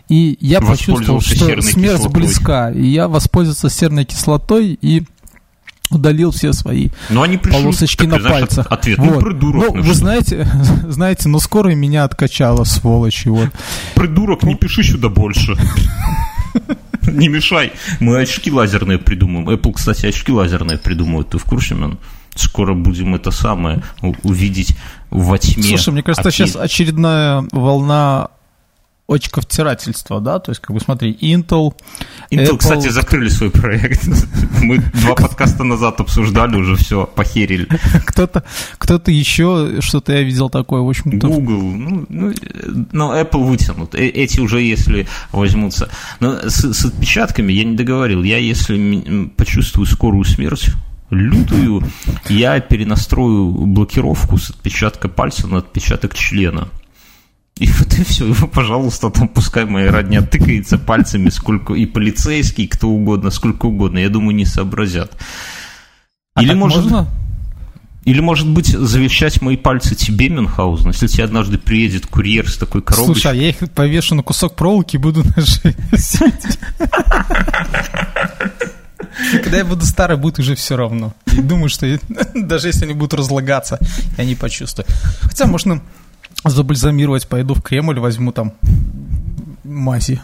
[0.09, 2.21] И я почувствовал, что смерть кислотой.
[2.21, 2.71] близка.
[2.71, 5.03] И я воспользовался серной кислотой и
[5.89, 8.67] удалил все свои но они пришлют, полосочки на знаешь, пальцах.
[8.69, 9.23] Ответ, ну, вот.
[9.23, 9.75] придурок.
[9.75, 10.47] Ну, вы знаете,
[10.87, 13.27] знаете, но скоро меня откачало, сволочи.
[13.27, 13.49] Вот.
[13.95, 15.55] Придурок, не пиши сюда больше.
[17.07, 17.73] Не мешай.
[17.99, 19.49] Мы очки лазерные придумаем.
[19.49, 21.29] Apple, кстати, очки лазерные придумывают.
[21.29, 21.97] Ты в курсе, man?
[22.35, 23.83] Скоро будем это самое
[24.23, 24.75] увидеть
[25.11, 25.63] во тьме.
[25.63, 28.29] Слушай, мне кажется, сейчас очередная волна
[29.07, 31.73] очковтирательства, да, то есть, как бы, смотри, Intel...
[32.31, 32.57] Intel, Apple...
[32.57, 34.07] кстати, закрыли свой проект.
[34.61, 37.67] Мы два подкаста назад обсуждали, уже все, похерили.
[38.05, 38.43] Кто-то
[38.77, 41.27] кто еще, что-то я видел такое, в общем-то...
[41.27, 42.33] Google, ну, ну,
[42.91, 43.93] ну Apple вытянут.
[43.95, 45.89] Э, эти уже, если возьмутся.
[46.19, 48.23] Но с, с отпечатками я не договорил.
[48.23, 50.69] Я, если почувствую скорую смерть,
[51.09, 51.83] лютую,
[52.29, 56.69] я перенастрою блокировку с отпечатка пальца на отпечаток члена.
[57.57, 62.89] И вот и все, пожалуйста, там пускай моя родня тыкается пальцами, сколько и полицейский, кто
[62.89, 63.99] угодно, сколько угодно.
[63.99, 65.15] Я думаю, не сообразят.
[66.33, 66.83] А Или может...
[66.83, 67.07] можно?
[68.05, 72.81] Или, может быть, завещать мои пальцы тебе, Мюнхгаузен, если тебе однажды приедет курьер с такой
[72.81, 73.15] коробочкой.
[73.15, 75.33] Слушай, а я их повешу на кусок проволоки и буду на
[79.43, 81.13] Когда я буду старый, будет уже все равно.
[81.31, 81.87] И думаю, что
[82.35, 83.79] даже если они будут разлагаться,
[84.17, 84.85] я не почувствую.
[85.21, 85.81] Хотя можно
[86.43, 88.53] забальзамировать, пойду в Кремль, возьму там
[89.63, 90.21] мази.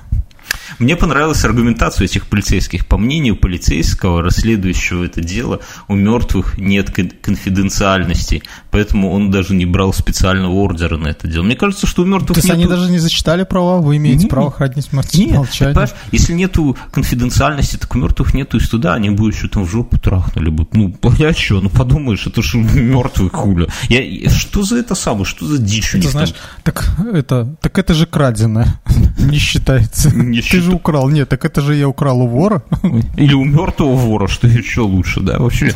[0.78, 2.86] Мне понравилась аргументация этих полицейских.
[2.86, 9.94] По мнению полицейского, расследующего это дело, у мертвых нет конфиденциальности, поэтому он даже не брал
[9.94, 11.44] специального ордера на это дело.
[11.44, 12.60] Мне кажется, что у мертвых То есть нету...
[12.60, 15.90] они даже не зачитали права, вы имеете нет, право хранить нет, молчание.
[16.12, 19.98] Если нету конфиденциальности, так у мертвых нету и студа, они бы еще там в жопу
[19.98, 20.68] трахнули бы.
[20.74, 23.68] Ну, я что, ну подумаешь, это же мертвый хуля.
[23.88, 26.74] Я, что за это самое, что за дичь Ты знаешь, там?
[26.74, 28.80] так это, так это же краденое,
[29.18, 30.16] не считается.
[30.16, 31.10] Не Ты же украл.
[31.10, 32.64] Нет, так это же я украл у вора.
[33.16, 35.40] Или у мертвого вора, что еще лучше, да.
[35.40, 35.74] Вообще,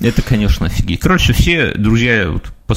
[0.00, 1.00] это, конечно, офигеть.
[1.00, 2.30] Короче, все, друзья,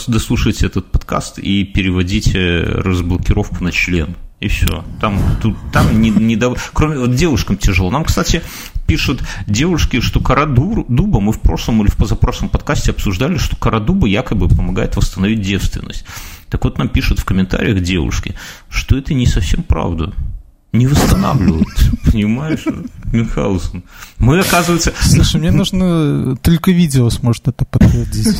[0.08, 4.16] дослушайте этот подкаст и переводите разблокировку на член.
[4.40, 4.86] И все.
[5.02, 6.56] Там, тут, там не, не до...
[6.72, 7.92] Кроме вот девушкам тяжело.
[7.92, 8.42] Нам, кстати,
[8.88, 13.82] пишут девушки, что кора дуба, мы в прошлом или в позапрошлом подкасте обсуждали, что кора
[13.82, 16.06] дуба якобы помогает восстановить девственность.
[16.50, 18.36] Так вот нам пишут в комментариях девушки,
[18.70, 20.14] что это не совсем правда
[20.74, 21.68] не восстанавливают,
[22.12, 22.66] понимаешь,
[23.12, 23.84] Мюнхгаузен.
[24.18, 24.94] Мы, оказывается...
[25.02, 26.38] Слушай, мне нужно...
[26.38, 28.28] Только видео сможет это подтвердить.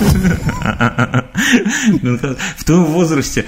[2.58, 3.46] В твоем возрасте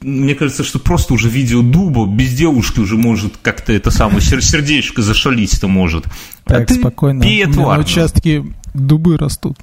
[0.00, 5.02] мне кажется, что просто уже видео дуба без девушки уже может как-то это самое сердечко
[5.02, 6.06] зашалить-то может.
[6.44, 7.24] Так, а спокойно.
[7.24, 9.58] На участке дубы растут.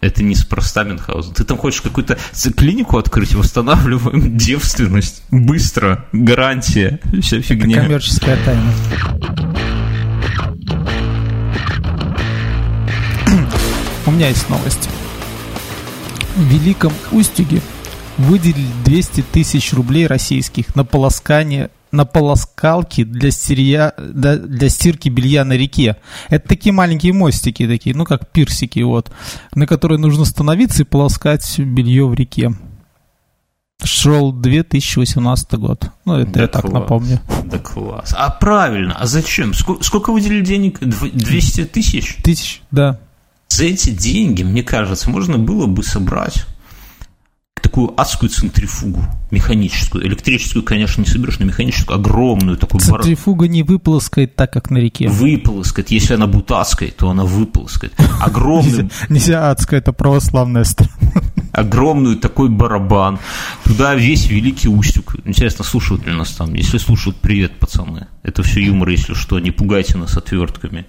[0.00, 1.34] Это неспроста, Мюнхгаузен.
[1.34, 2.18] Ты там хочешь какую-то
[2.56, 5.22] клинику открыть, восстанавливаем девственность.
[5.30, 7.76] Быстро, гарантия, вся фигня.
[7.76, 8.72] Это коммерческая тайна.
[14.06, 14.88] У меня есть новость.
[16.36, 17.60] В Великом Устюге
[18.16, 25.44] выделили 200 тысяч рублей российских на полоскание на полоскалке для, стирья, для, для стирки белья
[25.44, 25.96] на реке.
[26.28, 29.10] Это такие маленькие мостики, такие, ну как пирсики, вот,
[29.54, 32.52] на которые нужно становиться и полоскать белье в реке.
[33.82, 35.90] Шел 2018 год.
[36.04, 37.18] Ну, это да я так напомню.
[37.44, 38.14] Да класс.
[38.16, 39.54] А правильно, а зачем?
[39.54, 40.78] Сколько, сколько выделили денег?
[40.80, 42.16] 200 тысяч?
[42.22, 43.00] Тысяч, да.
[43.48, 46.46] за эти деньги, мне кажется, можно было бы собрать
[47.70, 50.04] такую адскую центрифугу механическую.
[50.04, 52.80] Электрическую, конечно, не соберешь, но механическую, огромную такую.
[52.80, 55.08] Центрифуга не выполоскает так, как на реке.
[55.08, 55.92] Выполоскает.
[55.92, 57.92] Если она будет адской, то она выполоскает.
[58.20, 58.90] Огромную...
[59.08, 60.90] Нельзя адская, это православная страна.
[61.52, 63.20] Огромную такой барабан.
[63.64, 65.16] Туда весь Великий Устюг.
[65.24, 66.54] Интересно, слушают ли нас там?
[66.54, 68.08] Если слушают, привет, пацаны.
[68.24, 70.86] Это все юмор, если что, не пугайте нас отвертками.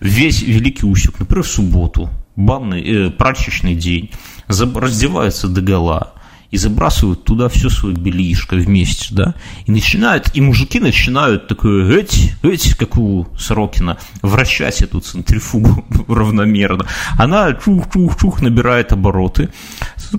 [0.00, 4.10] Весь Великий Устюг, например, в субботу, банный, э, прачечный день,
[4.48, 6.14] раздеваются до гола
[6.54, 9.34] и забрасывают туда все свое бельишко вместе, да,
[9.66, 16.86] и начинают, и мужики начинают такое, эть, эть, как у Сорокина, вращать эту центрифугу равномерно.
[17.18, 19.48] Она чух-чух-чух набирает обороты,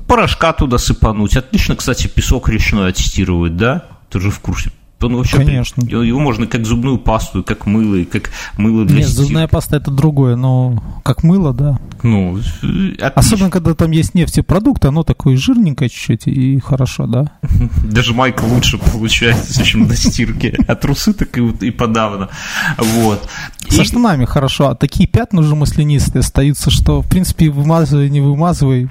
[0.07, 1.37] порошка туда сыпануть.
[1.37, 3.85] Отлично, кстати, песок речной аттестирует, да?
[4.09, 5.83] Ты же в курсе он вообще, Конечно.
[5.83, 9.27] Его можно как зубную пасту, как мыло, как мыло для Нет, стирки.
[9.27, 11.79] зубная паста это другое, но как мыло, да.
[12.01, 13.09] Ну, отлично.
[13.09, 17.31] Особенно, когда там есть нефтепродукт, оно такое жирненькое чуть-чуть и хорошо, да.
[17.83, 20.57] Даже майка лучше получается, чем на стирке.
[20.67, 22.29] А трусы так и, и подавно.
[22.77, 23.27] Вот.
[23.69, 23.85] Со и...
[23.85, 28.89] штанами хорошо, а такие пятна уже маслянистые остаются, что, в принципе, вымазывай, не вымазывай,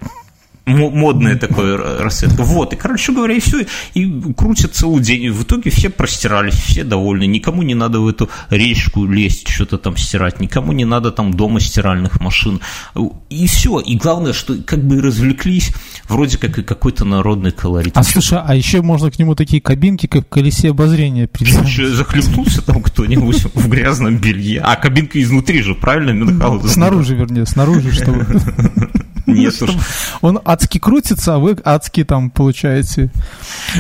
[0.67, 2.43] модная такая расцветка.
[2.43, 5.25] Вот, и, короче говоря, и все, и крутят целый день.
[5.25, 7.27] И в итоге все простирались, все довольны.
[7.27, 10.41] Никому не надо в эту речку лезть, что-то там стирать.
[10.41, 12.61] Никому не надо там дома стиральных машин.
[13.29, 13.81] И все.
[13.81, 15.73] И главное, что как бы развлеклись,
[16.09, 17.97] вроде как и какой-то народный колорит.
[17.97, 21.75] А слушай, а еще можно к нему такие кабинки, как в колесе обозрения придумать.
[21.95, 24.61] Захлебнулся там кто-нибудь в грязном белье.
[24.61, 26.69] А кабинка изнутри же, правильно, Мюнхгаузен?
[26.69, 28.27] Снаружи, вернее, снаружи, чтобы...
[29.27, 29.71] Нет уж.
[30.21, 33.11] Он адски крутится, а вы адски там получаете.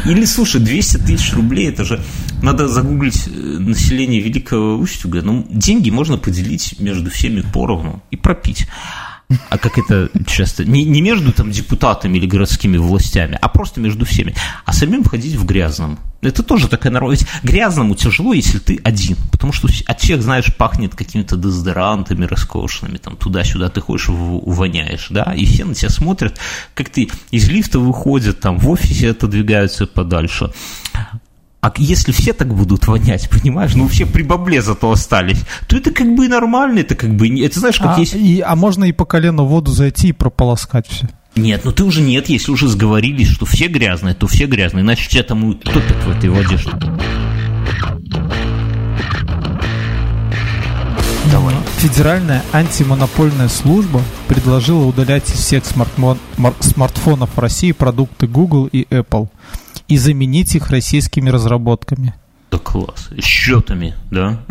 [0.05, 2.03] Или, слушай, 200 тысяч рублей, это же
[2.43, 5.23] надо загуглить э, население Великого Устюга.
[5.23, 8.67] Ну, деньги можно поделить между всеми поровну и пропить
[9.49, 14.05] а как это часто, не, не между там депутатами или городскими властями, а просто между
[14.05, 15.99] всеми, а самим ходить в грязном.
[16.23, 17.11] Это тоже такая норма.
[17.11, 22.97] Ведь грязному тяжело, если ты один, потому что от всех, знаешь, пахнет какими-то дезодорантами роскошными,
[22.97, 26.39] там туда-сюда ты ходишь, воняешь, да, и все на тебя смотрят,
[26.75, 30.51] как ты из лифта выходят, там в офисе отодвигаются подальше.
[31.65, 35.93] А если все так будут вонять, понимаешь, ну все при бабле зато остались, то это
[35.93, 38.15] как бы нормально, это как бы, это знаешь, как а, есть...
[38.15, 41.09] И, а можно и по колено в воду зайти и прополоскать все.
[41.37, 45.09] Нет, ну ты уже нет, если уже сговорились, что все грязные, то все грязные, иначе
[45.09, 46.59] тебя там утопят в этой воде.
[46.59, 46.79] Что...
[51.33, 51.55] Давай.
[51.79, 59.29] Федеральная антимонопольная служба предложила удалять из всех смартфонов в России продукты Google и Apple
[59.89, 62.15] и заменить их российскими разработками.
[62.51, 63.11] Да класс.
[63.21, 64.41] Счетами, да?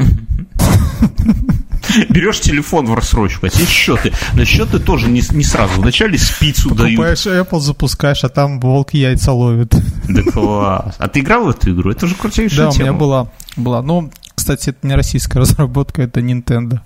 [2.09, 4.13] Берешь телефон в рассрочку, а тебе счеты.
[4.33, 5.81] Но счеты тоже не, не сразу.
[5.81, 7.47] Вначале спицу Покупаешь дают.
[7.47, 9.75] Apple, запускаешь, а там волк яйца ловит.
[10.07, 10.95] Да класс.
[10.97, 11.91] А ты играл в эту игру?
[11.91, 12.73] Это же крутейшая да, тема.
[12.73, 13.27] Да, у меня была.
[13.57, 13.81] была.
[13.81, 16.79] Ну, кстати, это не российская разработка, это Nintendo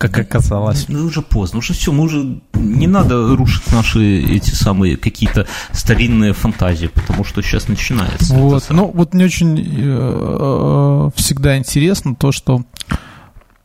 [0.00, 0.86] как оказалось.
[0.88, 6.32] Ну, уже поздно, уже все, мы уже не надо рушить наши эти самые какие-то старинные
[6.32, 8.34] фантазии, потому что сейчас начинается.
[8.34, 12.64] Вот, ну вот мне очень э, э, всегда интересно то, что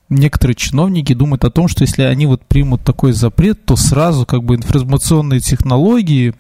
[0.10, 4.44] некоторые чиновники думают о том, что если они вот примут такой запрет, то сразу как
[4.44, 6.34] бы информационные технологии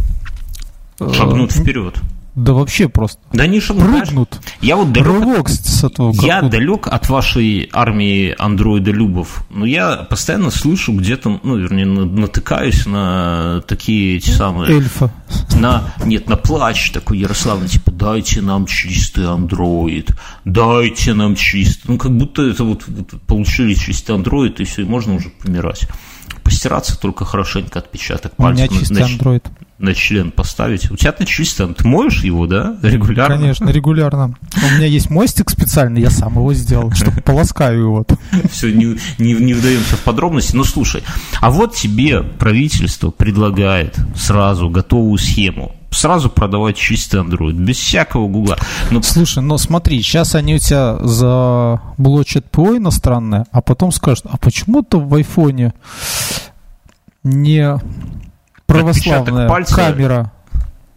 [0.99, 2.01] э, шагнут вперед.
[2.35, 3.19] Да вообще просто.
[3.31, 4.39] Да не прыгнут.
[4.61, 6.13] Я вот далек Рывок от, с этого.
[6.21, 9.45] Я далек от вашей армии андроида-любов.
[9.49, 14.69] Но я постоянно слышу где-то, ну, вернее, натыкаюсь на такие эти самые...
[14.69, 15.11] Эльфа.
[15.57, 20.11] На, нет, на плач такой Ярославный, типа, дайте нам чистый андроид,
[20.43, 21.91] дайте нам чистый.
[21.91, 25.87] Ну, как будто это вот, вот получили чистый андроид, и все, и можно уже помирать
[26.43, 28.69] постираться только хорошенько отпечаток пальцев.
[28.69, 29.45] У меня чистый андроид.
[29.77, 30.89] На член поставить.
[30.89, 33.35] У тебя-то чисто, ты моешь его, да, регулярно?
[33.35, 34.33] Конечно, регулярно.
[34.55, 38.05] У меня есть мостик специальный, я сам его сделал, чтобы полоскаю его.
[38.49, 40.55] Все, не, не, не вдаемся в подробности.
[40.55, 41.03] Но слушай,
[41.41, 48.57] а вот тебе правительство предлагает сразу готовую схему сразу продавать чистый Android, без всякого гугла.
[48.91, 49.01] Но...
[49.01, 54.99] Слушай, но смотри, сейчас они у тебя заблочат ПО иностранное, а потом скажут, а почему-то
[54.99, 55.73] в айфоне
[57.23, 57.79] не
[58.65, 60.31] православная камера.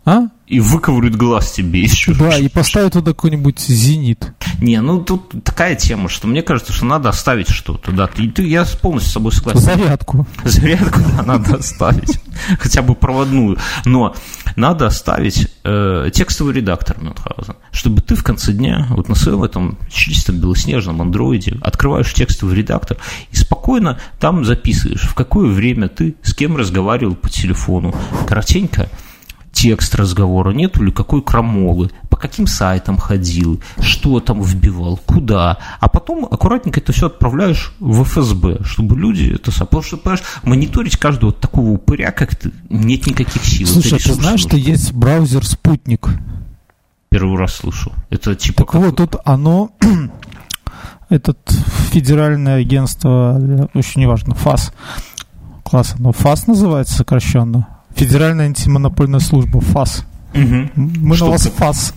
[0.04, 0.28] А?
[0.46, 2.14] И выковырят глаз тебе еще.
[2.14, 4.32] Да, и поставят туда какой-нибудь зенит.
[4.58, 8.06] Не, ну тут такая тема, что мне кажется, что надо оставить что-то, да.
[8.06, 9.60] Ты, ты, я полностью с собой согласен.
[9.60, 10.26] Зарядку.
[10.44, 12.20] Зарядку, да, надо оставить.
[12.58, 13.58] Хотя бы проводную.
[13.84, 14.14] Но
[14.56, 19.78] надо оставить э, текстовый редактор Мюнхгаузен, чтобы ты в конце дня вот на своем этом
[19.90, 22.96] чистом белоснежном андроиде открываешь текстовый редактор
[23.30, 27.94] и спокойно там записываешь, в какое время ты с кем разговаривал по телефону.
[28.26, 28.88] Коротенько
[29.58, 35.58] текст разговора, нету ли какой крамолы, по каким сайтам ходил, что там вбивал, куда.
[35.80, 39.50] А потом аккуратненько это все отправляешь в ФСБ, чтобы люди это...
[39.50, 43.66] Потому что, понимаешь, мониторить каждого такого упыря, как ты, нет никаких сил.
[43.66, 46.08] Слушай, ты знаешь, что есть браузер «Спутник»?
[47.08, 47.92] Первый раз слышу.
[48.10, 48.58] Это типа...
[48.58, 48.80] Так как...
[48.80, 49.72] вот, тут оно...
[51.08, 51.38] Этот
[51.90, 54.72] федеральное агентство, очень неважно, ФАС,
[55.64, 60.04] класс, оно ФАС называется сокращенно, Федеральная антимонопольная служба, ФАС.
[60.32, 60.70] Угу.
[60.76, 61.50] Мы Что на вас ты?
[61.50, 61.94] ФАС.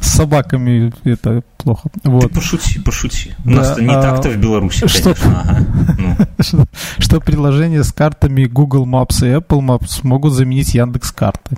[0.00, 1.90] С собаками это плохо.
[2.04, 2.22] Вот.
[2.22, 3.34] Ты пошути, пошути.
[3.44, 5.40] У да, нас-то не а, так-то в Беларуси, что, конечно.
[5.40, 5.66] Ага.
[5.98, 6.16] Ну.
[6.40, 6.66] Что,
[6.98, 11.56] что приложения с картами Google Maps и Apple Maps могут заменить Яндекс карты.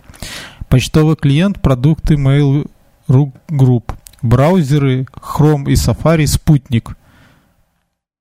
[0.69, 6.97] Почтовый клиент, продукты Mail.ru Group, браузеры Chrome и Safari, Спутник–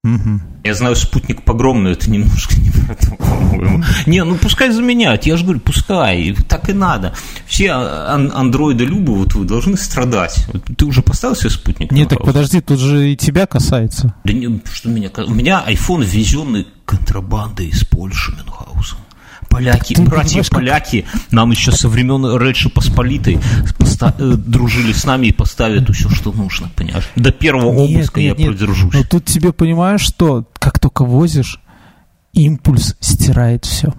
[0.05, 0.39] Угу.
[0.63, 3.83] Я знаю спутник погром, но это немножко не про то, по-моему.
[4.05, 7.13] Не, ну пускай заменяют, я же говорю, пускай, так и надо.
[7.47, 10.45] Все ан- андроиды любы, вот вы должны страдать.
[10.77, 11.91] Ты уже поставил себе спутник?
[11.91, 14.13] Нет, так подожди, тут же и тебя касается.
[14.23, 18.97] Да не, что меня У меня iPhone ввезенный контрабандой из Польши, Мюнхгаузен.
[19.55, 23.39] Поляки, братья поляки, нам еще со времен Речи Посполитой
[23.77, 27.05] поста- э, дружили с нами и поставят все, что нужно, понимаешь?
[27.15, 28.57] До первого нет, обыска нет, я нет.
[28.57, 28.93] продержусь.
[28.93, 31.61] Но тут тебе понимаешь, что как только возишь,
[32.33, 33.93] импульс стирает все.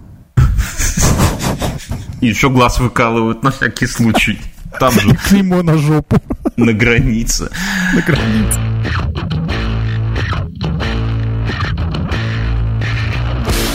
[2.21, 4.39] И еще глаз выкалывают на всякий случай.
[4.79, 5.15] Там же.
[5.27, 6.21] Клеймо на жопу.
[6.55, 7.49] На границе.
[7.95, 8.59] На границе.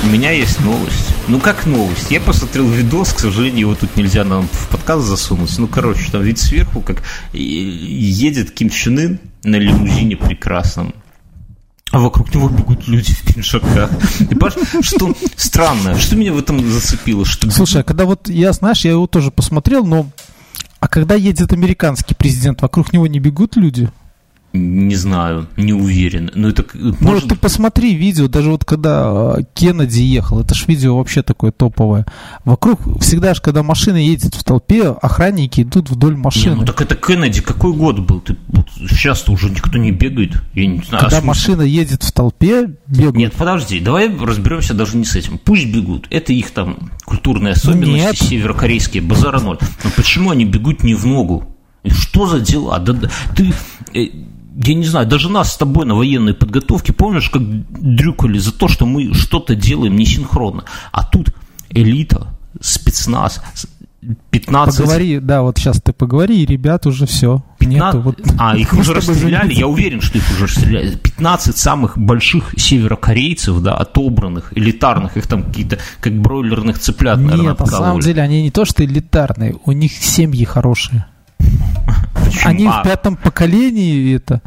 [0.05, 1.12] У меня есть новость.
[1.33, 2.11] Ну, как новость?
[2.11, 5.59] Я посмотрел видос, к сожалению, его тут нельзя нам в подкаст засунуть.
[5.59, 10.95] Ну, короче, там вид сверху, как едет Ким Чен Ын на лимузине прекрасном.
[11.91, 13.91] А вокруг него бегут люди в пиншаках.
[14.21, 17.25] И понимаешь, что странно, что меня в этом зацепило?
[17.25, 17.51] Что...
[17.51, 20.11] Слушай, а когда вот я, знаешь, я его тоже посмотрел, но
[20.81, 23.91] а когда едет американский президент, вокруг него не бегут люди?
[24.53, 26.31] Не знаю, не уверен.
[26.35, 27.29] Но это ну, может...
[27.29, 32.05] ты посмотри видео, даже вот когда э, Кеннеди ехал, это ж видео вообще такое топовое.
[32.45, 36.55] Вокруг всегда же, когда машина едет в толпе, охранники идут вдоль машины.
[36.55, 38.21] Не, ну так это Кеннеди, какой год был?
[38.21, 40.43] Ты, вот, сейчас-то уже никто не бегает.
[40.53, 43.17] Я не знаю, когда а машина едет в толпе, бегают.
[43.17, 45.39] Нет, подожди, давай разберемся даже не с этим.
[45.39, 48.17] Пусть бегут, это их там культурные особенности Нет.
[48.17, 49.59] северокорейские, базара ноль.
[49.83, 51.49] Но почему они бегут не в ногу?
[51.87, 52.79] Что за дела?
[52.79, 53.53] Да, да, ты
[53.95, 54.07] э,
[54.57, 58.69] я не знаю, даже нас с тобой на военной подготовке, помнишь, как дрюкали за то,
[58.69, 60.65] что мы что-то делаем несинхронно.
[60.91, 61.35] А тут
[61.71, 62.29] элита,
[62.61, 63.41] спецназ,
[64.31, 64.81] 15...
[64.81, 67.45] Поговори, да, вот сейчас ты поговори, и ребят уже все.
[67.59, 67.95] 15...
[67.95, 68.21] Нету, вот...
[68.39, 70.97] А, их уже расстреляли, я уверен, что их уже расстреляли.
[70.97, 77.61] 15 самых больших северокорейцев, да, отобранных, элитарных, их там какие-то, как бройлерных цыплят, наверное, Нет,
[77.61, 81.07] на самом деле они не то, что элитарные, у них семьи хорошие.
[82.45, 82.81] Они а...
[82.81, 84.43] в пятом поколении это,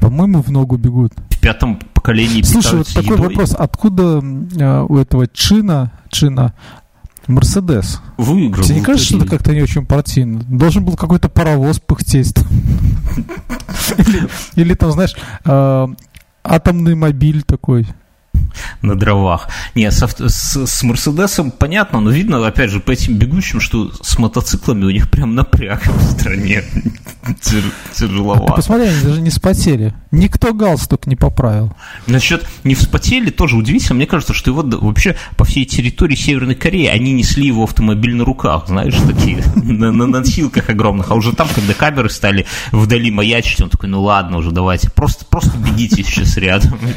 [0.00, 1.12] по-моему, в ногу бегут.
[1.30, 3.28] В пятом поколении Слушай, вот такой едой?
[3.28, 3.54] вопрос.
[3.56, 6.54] Откуда э, у этого Чина, Чина
[7.26, 8.00] Мерседес?
[8.16, 8.64] Выиграл.
[8.64, 10.42] Тебе не кажется, что это как-то не очень партийно?
[10.48, 12.34] Должен был какой-то паровоз пыхтеть.
[14.54, 15.86] Или там, знаешь, э,
[16.42, 17.86] атомный мобиль такой
[18.82, 19.48] на дровах.
[19.74, 24.18] Не, с, с, с Мерседесом понятно, но видно, опять же, по этим бегущим, что с
[24.18, 26.62] мотоциклами у них прям напряг в стране.
[27.94, 28.52] Тяжеловато.
[28.52, 29.94] А посмотри, они даже не вспотели.
[30.10, 31.72] Никто галстук не поправил.
[32.06, 33.96] Насчет не вспотели тоже удивительно.
[33.96, 38.24] Мне кажется, что его вообще по всей территории Северной Кореи они несли его автомобиль на
[38.24, 41.10] руках, знаешь, такие, на, на носилках огромных.
[41.10, 45.24] А уже там, когда камеры стали вдали маячить, он такой, ну ладно уже, давайте, просто,
[45.26, 46.78] просто бегите сейчас рядом.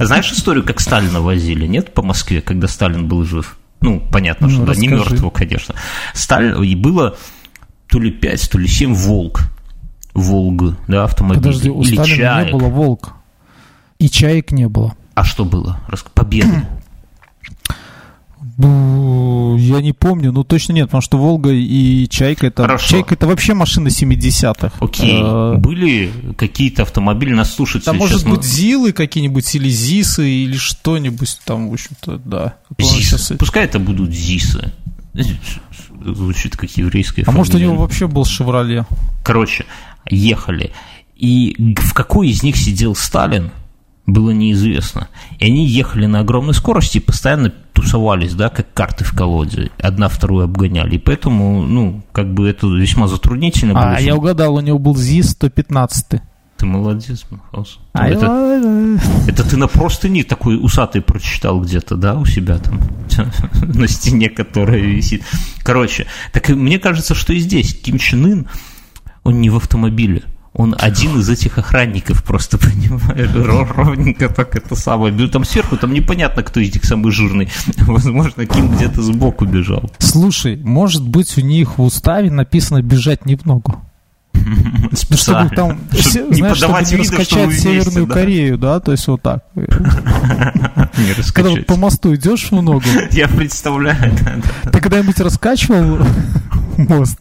[0.00, 3.58] Знаешь историю, как Сталина возили, нет, по Москве, когда Сталин был жив?
[3.80, 5.74] Ну, понятно, ну, что да, не мертвого, конечно.
[6.14, 7.16] Сталин, и было
[7.88, 9.42] то ли 5, то ли 7 «Волк».
[10.14, 11.42] «Волг», да, автомобиль.
[11.42, 12.46] Подожди, у Или Сталина чаек.
[12.46, 13.12] не было «Волк».
[13.98, 14.94] И чаек не было.
[15.14, 15.80] А что было?
[16.14, 16.68] Победа.
[18.62, 22.62] Я не помню, ну точно нет, потому что Волга и Чайка это.
[22.62, 22.88] Хорошо.
[22.88, 24.72] Чайка это вообще машина 70-х.
[24.80, 25.20] Окей.
[25.22, 25.56] А...
[25.56, 27.84] Были какие-то автомобили, нас слушать.
[27.84, 32.56] Там может быть Зилы какие-нибудь или Зисы или что-нибудь там, в общем-то, да.
[32.78, 33.36] Зисы.
[33.36, 34.72] Пускай это будут Зисы.
[36.04, 37.38] Звучит как еврейская А фамилия.
[37.38, 38.86] может у него вообще был Шевроле?
[39.24, 39.66] Короче,
[40.10, 40.72] ехали.
[41.16, 43.50] И в какой из них сидел Сталин,
[44.06, 45.08] было неизвестно.
[45.38, 49.70] И они ехали на огромной скорости и постоянно тусовались, да, как карты в колоде.
[49.78, 50.96] Одна вторую обгоняли.
[50.96, 53.96] И поэтому, ну, как бы это весьма затруднительно было.
[53.96, 56.20] А, я угадал, у него был ЗИС-115.
[56.56, 57.80] Ты молодец, Мюнхгаузен.
[57.92, 62.80] А это, это ты на простыни такой усатый прочитал где-то, да, у себя там,
[63.74, 65.24] на стене, которая висит.
[65.64, 68.46] Короче, так мне кажется, что и здесь Ким Чен Ын,
[69.24, 70.22] он не в автомобиле.
[70.54, 73.30] Он один из этих охранников, просто понимаешь,
[73.74, 75.12] ровненько так это самое.
[75.12, 77.48] Ну, там сверху, там непонятно, кто из них самый жирный.
[77.78, 79.90] Возможно, Ким где-то сбоку бежал.
[79.98, 83.82] Слушай, может быть, у них в уставе написано «бежать не в ногу».
[84.34, 89.44] Ну, чтобы там, чтобы знаешь, чтобы не раскачать Северную Корею, да, то есть вот так.
[91.32, 92.82] Когда вот по мосту идешь в ногу.
[93.12, 94.12] Я представляю,
[94.64, 96.04] Ты когда-нибудь раскачивал
[96.76, 97.18] мост?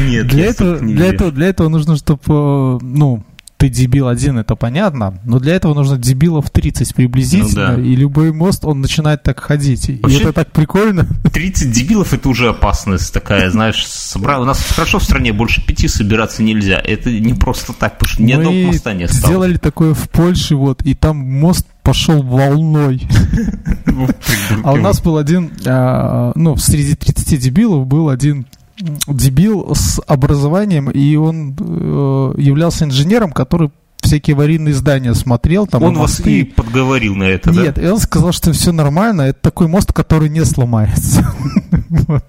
[0.00, 3.24] Нет, для этого, для этого, для этого нужно, чтобы, ну,
[3.58, 7.82] ты дебил один, это понятно, но для этого нужно дебилов 30 приблизительно, ну, да.
[7.82, 9.90] и любой мост, он начинает так ходить.
[10.00, 11.08] Вообще, и это так прикольно.
[11.32, 14.38] 30 дебилов это уже опасность такая, знаешь, собра...
[14.38, 16.78] у нас хорошо в стране больше пяти собираться нельзя.
[16.78, 19.26] Это не просто так, потому что ни одного моста не осталось.
[19.26, 23.02] сделали такое в Польше, вот, и там мост пошел волной.
[24.62, 28.46] А у нас был один, а, ну, среди 30 дебилов был один
[29.06, 33.70] дебил с образованием, и он э, являлся инженером, который
[34.00, 35.66] всякие аварийные здания смотрел.
[35.66, 37.82] Там он вас и подговорил на это, Нет, да?
[37.82, 41.34] и он сказал, что все нормально, это такой мост, который не сломается.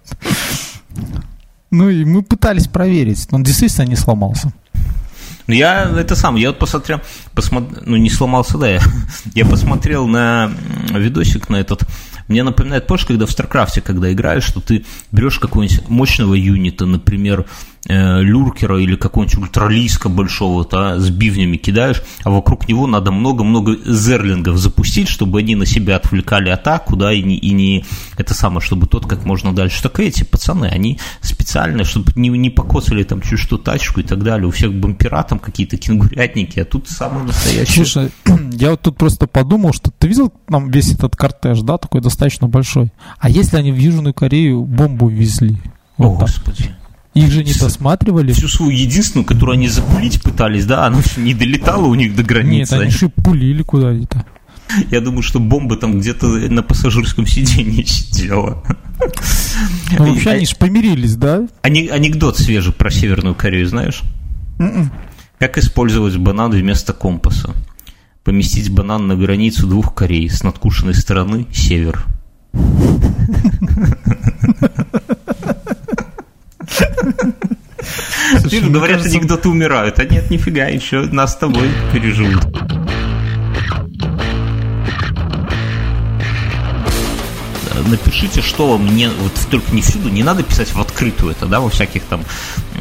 [1.72, 4.52] Ну и мы пытались проверить, он действительно не сломался.
[5.46, 7.00] Ну, я это сам, я вот посмотрел,
[7.36, 8.82] посмотр, ну не сломался, да, я,
[9.36, 10.52] я посмотрел на
[10.92, 11.84] видосик на этот
[12.30, 17.46] мне напоминает, помнишь, когда в Старкрафте, когда играешь, что ты берешь какого-нибудь мощного юнита, например,
[17.88, 23.78] э, люркера или какого-нибудь ультралиска большого, да, с бивнями кидаешь, а вокруг него надо много-много
[23.86, 27.86] зерлингов запустить, чтобы они на себя отвлекали атаку, да, и не, и не
[28.18, 29.82] это самое, чтобы тот как можно дальше.
[29.82, 34.24] Так эти пацаны, они специально, чтобы не, не покосали там чуть что тачку и так
[34.24, 34.48] далее.
[34.48, 37.74] У всех бампера там какие-то кенгурятники, а тут самый настоящий.
[37.74, 38.12] Слушай,
[38.54, 42.48] я вот тут просто подумал, что ты видел там весь этот кортеж, да, такой достаточно
[42.48, 42.92] большой.
[43.20, 45.58] А если они в Южную Корею бомбу везли?
[45.98, 46.30] Вот О, так.
[46.30, 46.76] Господи.
[47.20, 48.32] Их же не досматривали.
[48.32, 52.76] Всю свою единственную, которую они запулить пытались, да, она не долетала у них до границы.
[52.76, 54.26] Нет, они же пулили куда-то.
[54.92, 58.64] Я думаю, что бомба там где-то на пассажирском сиденье сидела.
[59.98, 61.48] Ну, вообще они же помирились, да?
[61.64, 64.02] Анекдот свежий про Северную Корею, знаешь?
[64.60, 64.92] М-м.
[65.40, 67.56] Как использовать банан вместо компаса?
[68.24, 72.06] Поместить банан на границу двух Корей с надкушенной стороны север.
[78.40, 79.18] Слушай, говорят, кажется...
[79.18, 82.46] анекдоты умирают, а нет, нифига, еще нас с тобой переживут.
[87.88, 91.60] Напишите, что вам не, вот только не всюду, не надо писать в открытую это, да,
[91.60, 92.24] во всяких там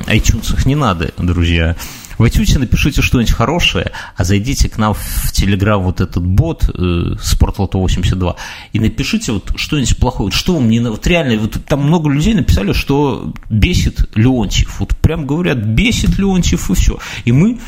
[0.07, 1.76] iTunes не надо, друзья.
[2.19, 7.14] В iTunes напишите что-нибудь хорошее, а зайдите к нам в Telegram вот этот бот э,
[7.23, 8.37] Спортлото 82
[8.73, 10.31] и напишите вот что-нибудь плохое.
[10.33, 10.81] Что вам не...
[10.81, 14.81] Вот реально, вот там много людей написали, что бесит Леонтьев.
[14.81, 16.99] Вот прям говорят, бесит Леонтьев и все.
[17.25, 17.59] И мы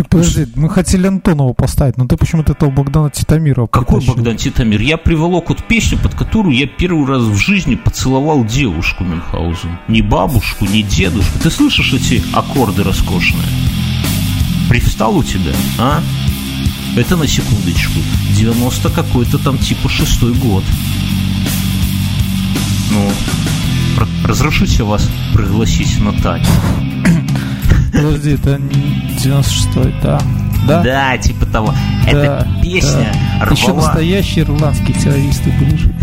[0.00, 4.14] так подожди, мы хотели Антонова поставить, но ты почему-то этого Богдана Титамирова Какой притащил.
[4.14, 4.80] Богдан Титамир?
[4.80, 9.78] Я приволок вот песню, под которую я первый раз в жизни поцеловал девушку Мюнхгаузен.
[9.88, 11.38] Не бабушку, не дедушку.
[11.42, 13.44] Ты слышишь эти аккорды роскошные?
[14.70, 15.50] Привстал у тебя,
[15.80, 16.00] а?
[16.96, 17.98] Это на секундочку.
[18.36, 20.62] 90 какой-то там типа шестой год.
[22.92, 23.10] Ну,
[24.22, 26.46] разрешите вас пригласить на танец.
[27.92, 28.60] Подожди, это
[29.18, 30.20] 96-й, да?
[30.68, 30.82] Да?
[30.84, 31.74] Да, типа того.
[32.04, 33.46] Да, Эта песня да.
[33.46, 33.56] рвала...
[33.56, 35.94] Еще настоящие ирландские террористы были жить.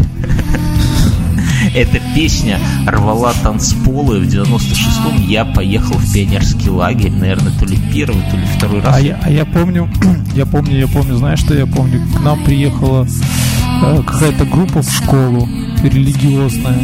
[1.78, 4.20] Эта песня рвала танцполы.
[4.22, 8.96] В 96-м я поехал в пионерский лагерь, наверное, то ли первый, то ли второй раз.
[8.96, 9.88] А я, а я помню,
[10.34, 12.02] я помню, я помню, знаешь, что я помню?
[12.18, 15.48] К нам приехала э, какая-то группа в школу
[15.84, 16.80] религиозная.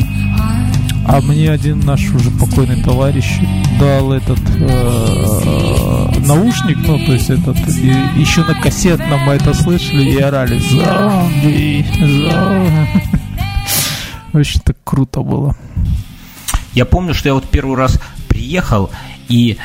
[1.07, 3.39] А мне один наш уже покойный товарищ
[3.79, 10.11] дал этот э, наушник, ну, то есть этот, и, еще на кассетном мы это слышали
[10.11, 11.83] и орали «Зомби!
[11.99, 13.13] Зомби!»
[14.33, 15.55] Очень так круто было.
[16.73, 18.89] Я помню, что я вот первый раз приехал
[19.29, 19.57] и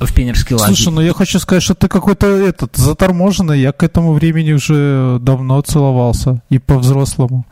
[0.00, 0.74] в пионерский лагерь.
[0.74, 3.60] Слушай, ну я хочу сказать, что ты какой-то этот заторможенный.
[3.60, 6.42] Я к этому времени уже давно целовался.
[6.50, 7.46] И по-взрослому.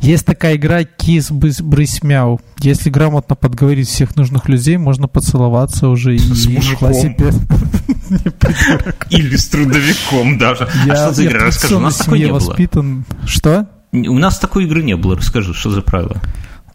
[0.00, 2.40] Есть такая игра Kiss Брысь Мяу.
[2.60, 6.92] Если грамотно подговорить всех нужных людей, можно поцеловаться уже с и мужиком.
[9.10, 10.68] Или с трудовиком даже.
[10.86, 11.46] Я, а что за игра?
[11.46, 13.04] Расскажи, у нас такой не воспитан.
[13.26, 13.66] Что?
[14.08, 15.16] У нас такой игры не было.
[15.16, 16.16] Расскажи, что за правило?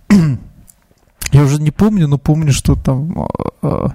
[1.32, 3.18] Я уже не помню, но помню, что там...
[3.20, 3.28] а,
[3.62, 3.94] а,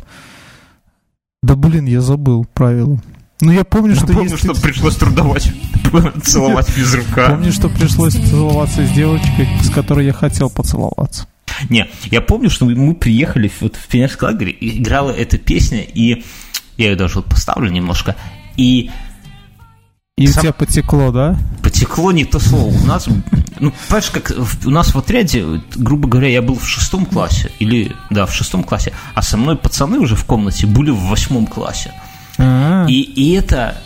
[1.42, 2.98] Да блин, я забыл правила.
[3.42, 4.38] Ну, я помню, что Помню, есть...
[4.38, 5.52] что пришлось трудовать,
[6.22, 7.28] целовать без рука.
[7.28, 11.26] Помню, что пришлось целоваться с девочкой, с которой я хотел поцеловаться.
[11.68, 16.24] Не, я помню, что мы приехали вот в пионерский лагерь, и играла эта песня, и
[16.78, 18.16] я ее даже вот поставлю немножко,
[18.56, 18.90] и
[20.16, 21.38] И Сам- у тебя потекло, да?
[21.76, 22.74] Потекло не то слово.
[22.74, 23.06] У нас,
[23.60, 24.32] ну, понимаешь, как
[24.64, 28.64] у нас в отряде, грубо говоря, я был в шестом классе, или, да, в шестом
[28.64, 31.92] классе, а со мной пацаны уже в комнате были в восьмом классе.
[32.38, 33.76] А, И, и это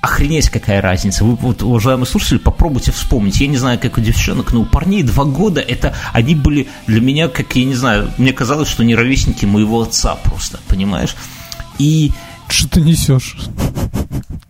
[0.00, 1.24] охренеть какая разница.
[1.24, 3.38] Вы, вот, уважаемые слушатели, попробуйте вспомнить.
[3.40, 7.02] Я не знаю, как у девчонок, но у парней два года, это они были для
[7.02, 11.14] меня, как, я не знаю, мне казалось, что они ровесники моего отца просто, понимаешь?
[11.78, 12.12] И
[12.48, 13.36] Что ты несешь?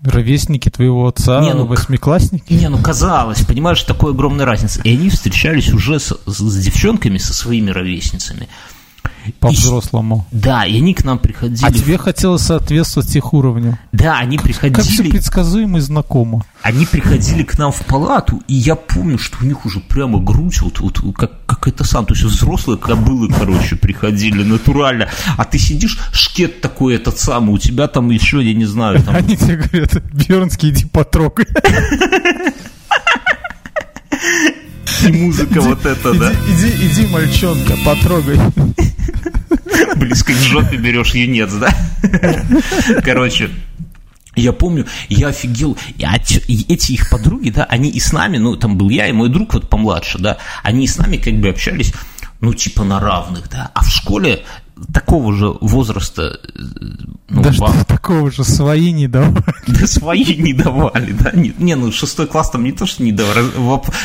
[0.03, 2.53] Ровесники твоего отца, Не, ну, восьмиклассники?
[2.53, 4.81] Не, ну казалось, понимаешь, такой огромная разница.
[4.83, 8.49] И они встречались уже с, с- с девчонками, со своими ровесницами.
[9.39, 10.27] По-взрослому.
[10.31, 11.65] Да, и они к нам приходили.
[11.65, 13.79] А тебе хотелось соответствовать их уровню.
[13.93, 16.45] Да, они Как все приходили, предсказуемо и знакомо.
[16.63, 20.61] они приходили к нам в палату, и я помню, что у них уже прямо грудь,
[20.61, 25.59] вот, вот как, как это сам, то есть взрослые кобылы, короче, приходили натурально, а ты
[25.59, 29.57] сидишь, шкет такой этот самый, у тебя там еще, я не знаю, там Они тебе
[29.57, 31.47] говорят, Бьернский, иди потрогай.
[35.07, 38.39] и музыка вот эта, да, Иди, иди, иди, мальчонка, потрогай.
[39.97, 41.75] Близко к жопе берешь юнец, да?
[43.05, 43.51] Короче,
[44.37, 48.89] я помню, я офигел, эти их подруги, да, они и с нами, ну, там был
[48.89, 51.93] я и мой друг вот помладше, да, они и с нами как бы общались,
[52.41, 54.45] ну, типа на равных, да, а в школе
[54.93, 56.61] такого же возраста, э,
[57.29, 59.43] ну, да вам- что такого же, свои не давай.
[59.67, 63.13] да свои не давали, да, не, не, ну, шестой класс там не то, что не
[63.13, 63.45] давали,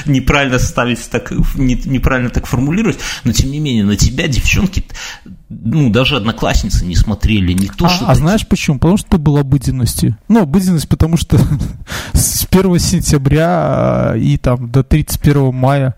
[0.05, 4.85] неправильно ставить так, не- неправильно так формулировать, но, тем не менее, на тебя девчонки,
[5.49, 8.07] ну, даже одноклассницы не смотрели, не то, А, что...
[8.09, 8.79] а знаешь почему?
[8.79, 10.17] Потому что ты был обыденностью.
[10.27, 11.37] Ну, обыденность, потому что
[12.13, 15.95] с 1 сентября а, и там до 31 мая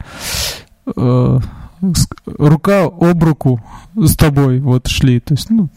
[0.96, 1.40] э,
[2.26, 3.64] рука об руку
[3.96, 5.20] с тобой вот шли.
[5.20, 5.70] То есть, ну,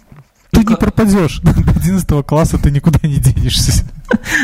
[0.50, 1.40] ты Ну, не пропадешь.
[1.42, 3.84] До 11 класса ты никуда не денешься.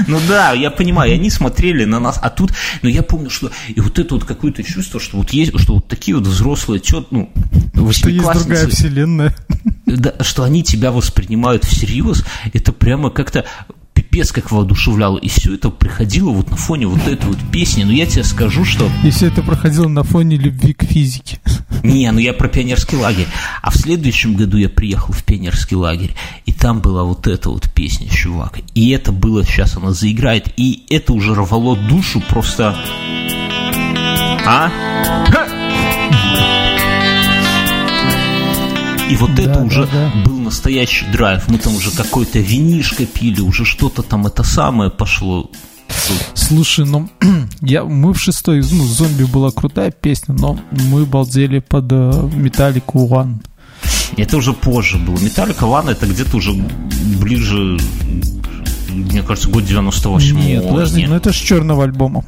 [0.07, 2.52] Ну да, я понимаю, они смотрели на нас, а тут,
[2.82, 5.88] но я помню, что и вот это вот какое-то чувство, что вот есть, что вот
[5.88, 7.32] такие вот взрослые тет, ну,
[7.90, 9.34] Что есть другая вселенная.
[9.86, 13.44] да, что они тебя воспринимают всерьез, это прямо как-то
[13.92, 15.18] пипец как воодушевляло.
[15.18, 17.82] И все это приходило вот на фоне вот этой вот песни.
[17.82, 18.88] Но я тебе скажу, что...
[19.02, 21.40] И все это проходило на фоне любви к физике.
[21.93, 23.26] Не, ну я про пионерский лагерь.
[23.62, 26.14] А в следующем году я приехал в пионерский лагерь,
[26.45, 28.59] и там была вот эта вот песня, чувак.
[28.74, 32.76] И это было, сейчас она заиграет, и это уже рвало душу просто...
[34.49, 34.70] А?
[39.11, 40.12] И вот Да, это да, уже да.
[40.24, 41.47] был настоящий драйв.
[41.49, 45.51] Мы там уже какой-то винишко пили, уже что-то там это самое пошло.
[46.34, 47.09] Слушай, ну
[47.61, 51.91] я, мы в шестой, ну, зомби была крутая песня, но мы балдели под
[52.34, 53.37] Металлику One.
[54.16, 55.18] Это уже позже было.
[55.18, 56.53] Металлика Ван это где-то уже
[57.20, 57.78] ближе,
[58.89, 62.24] мне кажется, год 98 Нет, подожди, ну это ж черного альбома.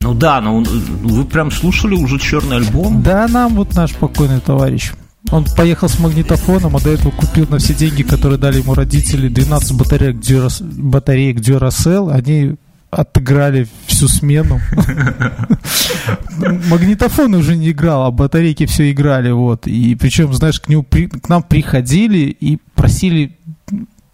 [0.00, 3.02] Ну да, но вы прям слушали уже черный альбом?
[3.02, 4.92] Да, нам вот наш покойный товарищ.
[5.30, 9.28] Он поехал с магнитофоном, а до этого купил на все деньги, которые дали ему родители,
[9.28, 12.10] 12 батареек, Duracell, батареек Duracell.
[12.10, 12.56] Они
[12.90, 14.60] отыграли всю смену.
[16.68, 19.66] Магнитофон уже не играл, а батарейки все играли, вот.
[19.66, 23.36] И причем, знаешь, к, нему к нам приходили и просили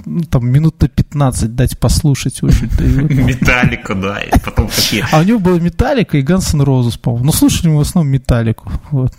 [0.04, 2.42] ну, там минут на 15 дать послушать.
[2.42, 5.06] Металлика, да, и потом такие.
[5.10, 7.26] А у него была Металлика и N' Roses, по-моему.
[7.26, 8.70] Ну, слушали мы в основном Металлику.
[8.90, 9.14] Вот.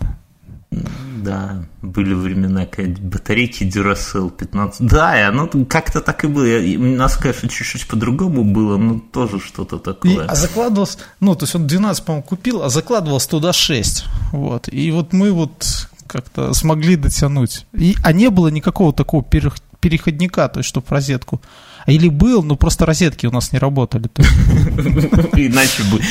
[0.69, 4.85] Да, были времена, когда батарейки Duracell 15.
[4.87, 6.45] Да, и оно как-то так и было.
[6.45, 10.25] И У нас, конечно, чуть-чуть по-другому было, но тоже что-то И, такое.
[10.25, 14.05] а закладывалось, ну, то есть он 12, по-моему, купил, а закладывалось туда 6.
[14.33, 14.67] Вот.
[14.71, 17.65] И вот мы вот как-то смогли дотянуть.
[17.73, 21.41] И, а не было никакого такого перех- переходника, то есть, чтобы розетку.
[21.87, 24.09] Или был, но просто розетки у нас не работали.
[24.17, 26.01] Иначе бы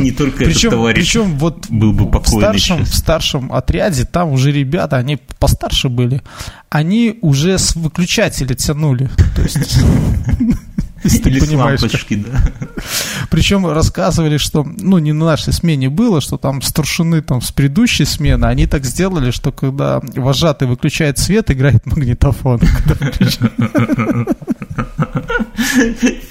[0.00, 2.90] не только этот товарищ причем вот был бы в покойный старшем, сейчас.
[2.90, 6.22] в старшем отряде там уже ребята, они постарше были,
[6.70, 9.10] они уже с выключателя тянули.
[9.34, 9.78] То есть,
[11.02, 12.52] ты понимаешь, лампочки, да.
[13.30, 18.04] Причем рассказывали, что, ну, не на нашей смене было, что там старшины там с предыдущей
[18.04, 22.60] смены, они так сделали, что когда вожатый выключает свет, играет магнитофон.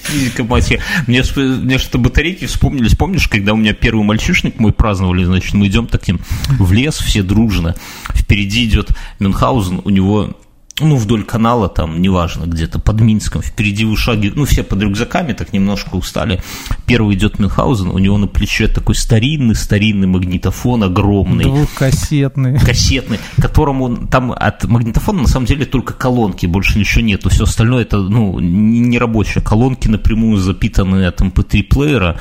[0.04, 0.78] Физика мать.
[1.08, 2.96] Мне, мне что-то батарейки вспомнились.
[2.96, 6.20] Помнишь, когда у меня первый мальчишник мы праздновали, значит, мы идем таким
[6.60, 7.76] в лес, все дружно.
[8.14, 10.38] Впереди идет Мюнхгаузен, у него
[10.80, 15.54] ну, вдоль канала, там, неважно, где-то под Минском, впереди вышаги, ну, все под рюкзаками так
[15.54, 16.42] немножко устали.
[16.86, 21.46] Первый идет Мюнхгаузен, у него на плече такой старинный-старинный магнитофон огромный.
[21.46, 22.60] Двухкассетный.
[22.60, 27.30] Кассетный, которому там от магнитофона на самом деле только колонки, больше ничего нету.
[27.30, 32.20] Все остальное это, ну, не рабочие колонки напрямую запитанные от MP3-плеера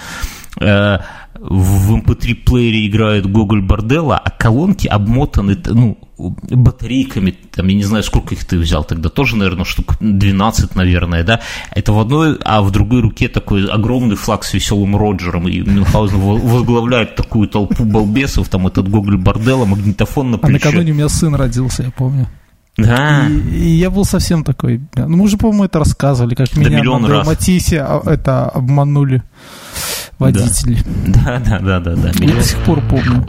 [0.58, 1.00] эм
[1.40, 8.02] в MP3-плеере эм играет Гоголь Бордела, а колонки обмотаны, ну, батарейками, там, я не знаю,
[8.02, 11.40] сколько их ты взял тогда, тоже, наверное, штук 12, наверное, да,
[11.72, 16.18] это в одной, а в другой руке такой огромный флаг с веселым Роджером, и Мюнхгаузен
[16.18, 20.66] возглавляет такую толпу балбесов, там этот Гоголь Бордела, магнитофон на плече.
[20.66, 22.28] А накануне у меня сын родился, я помню.
[22.76, 23.26] Да.
[23.28, 24.82] И, и я был совсем такой.
[24.94, 29.22] Ну, мы уже, по-моему, это рассказывали, как да меня на Матисе а, это обманули
[30.18, 30.82] водители.
[31.06, 32.24] Да, да, да, да, да.
[32.24, 33.26] Я до сих пор помню.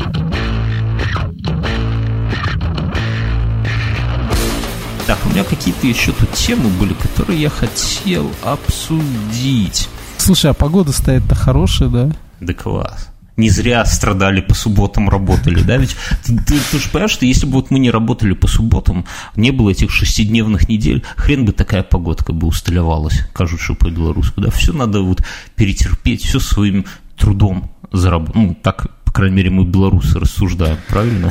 [5.05, 9.87] Так, у меня какие-то еще тут темы были, которые я хотел обсудить.
[10.17, 12.09] Слушай, а погода стоит-то хорошая, да?
[12.41, 15.77] Да класс не зря страдали по субботам, работали, да?
[15.77, 19.05] Ведь ты, ты, ты же понимаешь, что если бы вот мы не работали по субботам,
[19.35, 24.49] не было этих шестидневных недель, хрен бы такая погодка бы усталевалась, кажется, по белорусски, да?
[24.49, 25.23] Все надо вот
[25.55, 26.85] перетерпеть, все своим
[27.15, 28.35] трудом заработать.
[28.35, 31.29] Ну, так, по крайней мере, мы белорусы рассуждаем, правильно?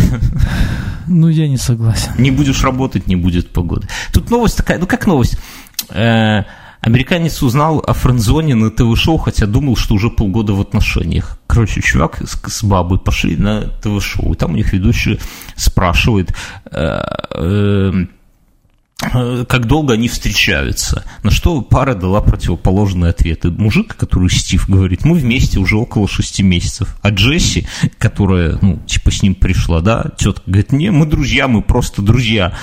[1.08, 2.10] Ну, я не согласен.
[2.18, 3.86] Не будешь работать, не будет погоды.
[4.12, 5.38] Тут новость такая, ну как новость?
[6.86, 11.36] Американец узнал о френдзоне на ТВ-шоу, хотя думал, что уже полгода в отношениях.
[11.48, 15.18] Короче, чувак с, с бабой пошли на ТВ-шоу, и там у них ведущий
[15.56, 16.32] спрашивает,
[16.70, 17.00] э,
[17.34, 17.92] э,
[19.02, 21.04] э, как долго они встречаются.
[21.24, 23.50] На что пара дала противоположные ответы.
[23.50, 26.96] Мужик, который Стив, говорит, мы вместе уже около шести месяцев.
[27.02, 27.66] А Джесси,
[27.98, 32.54] которая, ну, типа с ним пришла, да, тетка говорит, не, мы друзья, мы просто друзья.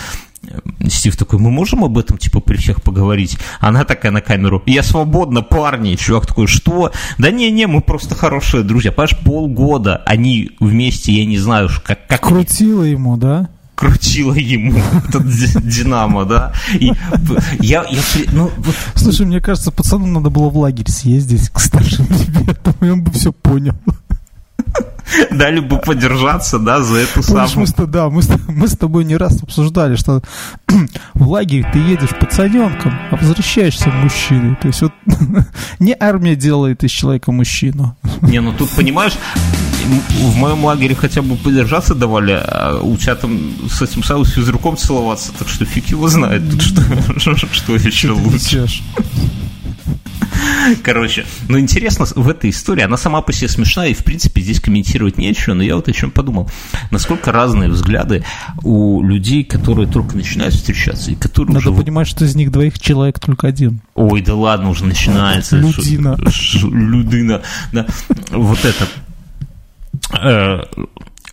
[0.90, 3.38] Стив такой, мы можем об этом, типа, при всех поговорить?
[3.60, 5.96] Она такая на камеру, я свободна, парни.
[5.96, 6.92] Чувак такой, что?
[7.18, 8.92] Да не-не, мы просто хорошие друзья.
[8.92, 12.08] Понимаешь, полгода они вместе, я не знаю, как...
[12.08, 12.22] как...
[12.22, 13.50] Крутила ему, да?
[13.76, 15.28] крутила ему этот
[15.68, 16.54] Динамо, да.
[16.74, 16.92] И
[17.60, 18.76] я, я, ну, вот...
[18.96, 23.12] Слушай, мне кажется, пацану надо было в лагерь съездить к старшим ребятам, и он бы
[23.12, 23.74] все понял.
[25.32, 27.68] Дали бы подержаться, да, за эту Помнишь, самую...
[27.78, 30.22] Мы, да, мы, мы с тобой не раз обсуждали, что
[31.14, 34.56] в лагерь ты едешь пацаненком, а возвращаешься мужчиной.
[34.62, 34.94] То есть вот
[35.80, 37.96] не армия делает из человека мужчину.
[38.22, 39.14] Не, ну тут, понимаешь,
[39.86, 43.40] в моем лагере хотя бы подержаться давали, а у тебя там
[43.70, 48.68] с этим самым физруком целоваться, так что фиг его знает тут что, что еще лучше.
[50.84, 54.60] Короче, ну интересно в этой истории, она сама по себе смешная, и в принципе здесь
[54.60, 56.50] комментировать нечего, но я вот о чем подумал.
[56.92, 58.24] Насколько разные взгляды
[58.64, 61.82] у людей, которые только начинают встречаться, и которые Надо уже...
[61.82, 63.82] понимать, что из них двоих человек только один.
[63.96, 65.58] Ой, да ладно, уже начинается.
[65.58, 66.18] Людина.
[66.64, 67.86] Людина, да.
[68.32, 68.88] Вот это
[70.12, 70.64] э,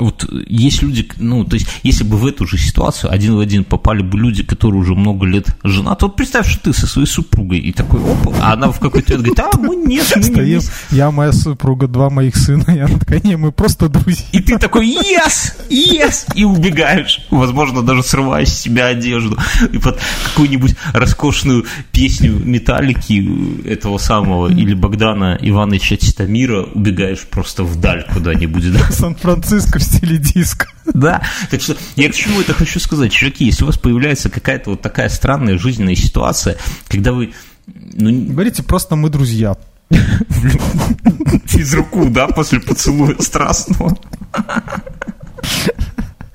[0.01, 3.65] вот есть люди, ну, то есть, если бы в эту же ситуацию один в один
[3.65, 7.59] попали бы люди, которые уже много лет женаты, вот представь, что ты со своей супругой,
[7.59, 10.97] и такой, оп, а она в какой-то момент говорит, а, мы нет, мы Стоим, не
[10.97, 14.25] я, моя супруга, два моих сына, я такая, не, мы просто друзья.
[14.33, 19.39] И ты такой, yes, yes, и убегаешь, возможно, даже срывая с себя одежду,
[19.73, 28.07] и под какую-нибудь роскошную песню Металлики этого самого, или Богдана Ивановича Титамира убегаешь просто вдаль
[28.13, 28.91] куда-нибудь, да?
[28.91, 30.67] Сан-Франциско стиле диско.
[30.93, 34.71] Да, так что я к чему это хочу сказать, чуваки, если у вас появляется какая-то
[34.71, 36.57] вот такая странная жизненная ситуация,
[36.89, 37.33] когда вы...
[37.67, 39.57] Ну, Говорите, просто мы друзья.
[39.91, 43.97] Из руку, да, после поцелуя страстного.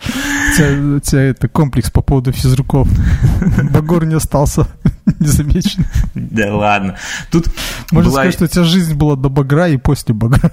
[0.08, 2.88] У тебя, это комплекс по поводу физруков.
[3.72, 4.68] Багор не остался
[5.20, 5.88] незамеченным.
[6.14, 6.96] Да ладно.
[7.32, 7.48] Тут
[7.92, 8.22] Можно была...
[8.22, 10.52] сказать, что у тебя жизнь была до багра и после багра.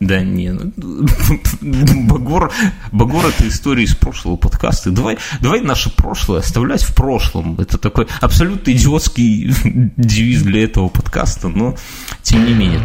[0.00, 0.72] Да не, ну,
[2.08, 2.52] Багор,
[2.92, 4.90] Багор это история из прошлого подкаста.
[4.90, 7.58] Давай, давай наше прошлое оставлять в прошлом.
[7.60, 9.52] Это такой абсолютно идиотский
[9.96, 11.76] девиз для этого подкаста, но
[12.22, 12.80] тем не менее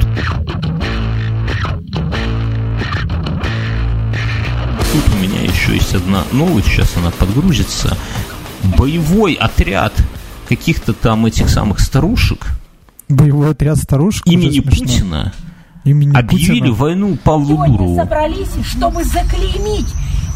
[4.91, 7.97] тут у меня еще есть одна новость, сейчас она подгрузится.
[8.77, 9.93] Боевой отряд
[10.47, 12.47] каких-то там этих самых старушек.
[13.07, 14.25] Боевой отряд старушек?
[14.25, 15.33] Имени Путина
[15.89, 16.73] имени Объявили Путина.
[16.75, 17.95] войну Павлу Сегодня Дурову.
[17.95, 19.87] собрались, чтобы заклеймить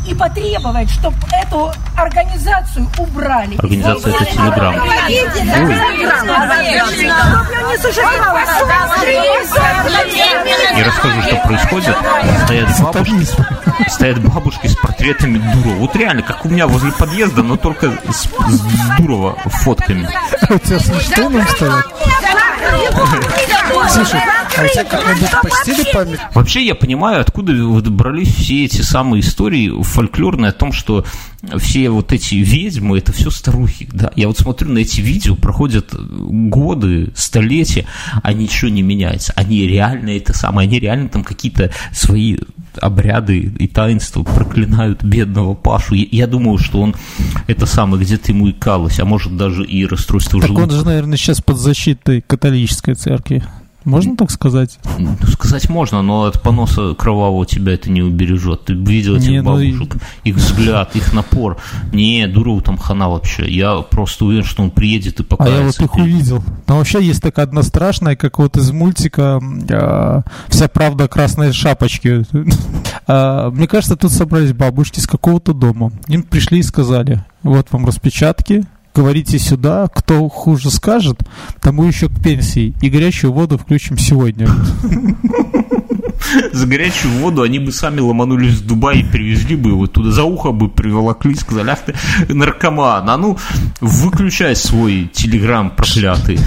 [0.05, 3.55] и потребовать, чтобы эту организацию убрали.
[3.57, 4.75] Организация это Телеграм.
[10.75, 11.97] Я расскажу, что происходит.
[12.45, 13.27] Стоят бабушки,
[13.89, 15.75] стоят бабушки с портретами Дурова.
[15.79, 20.09] Вот реально, как у меня возле подъезда, но только с, с Дурова фотками.
[20.49, 21.85] У тебя с Эйнштейном стоят?
[23.89, 24.21] Слушай,
[24.57, 26.19] а у тебя как-нибудь почтили память?
[26.33, 27.53] Вообще я понимаю, откуда
[27.89, 31.05] брались все эти самые истории фольклорные о том, что
[31.57, 34.11] все вот эти ведьмы, это все старухи, да.
[34.15, 37.85] Я вот смотрю на эти видео, проходят годы, столетия,
[38.21, 39.33] а ничего не меняется.
[39.35, 42.37] Они реально это самое, они реально там какие-то свои
[42.79, 45.95] обряды и таинства проклинают бедного Пашу.
[45.95, 46.95] Я, я думаю, что он
[47.47, 50.75] это самое где-то ему икалось, а может даже и расстройство Так он желудка.
[50.77, 53.43] же, наверное, сейчас под защитой католической церкви.
[53.85, 54.79] Можно так сказать?
[54.97, 58.65] Ну, сказать можно, но от поноса кровавого тебя это не убережет.
[58.65, 61.57] Ты видел этих Не, ну бабушек, их взгляд, их напор.
[61.91, 63.49] Не, Дурову там хана вообще.
[63.49, 65.59] Я просто уверен, что он приедет и А покажется.
[65.59, 66.43] я вот их увидел.
[66.67, 72.23] Но вообще есть такая одна страшная, как вот из мультика э, «Вся правда красной шапочке».
[73.05, 75.91] А, Мне кажется, тут собрались бабушки с какого-то дома.
[76.07, 78.63] Им пришли и сказали, вот вам распечатки,
[78.93, 81.19] говорите сюда, кто хуже скажет,
[81.61, 82.73] тому еще к пенсии.
[82.81, 84.47] И горячую воду включим сегодня.
[86.51, 90.23] За горячую воду они бы сами ломанулись в Дубай и привезли бы его туда, за
[90.23, 91.93] ухо бы приволокли, сказали, ах ты
[92.33, 93.37] наркоман, а ну
[93.81, 96.39] выключай свой телеграм проклятый.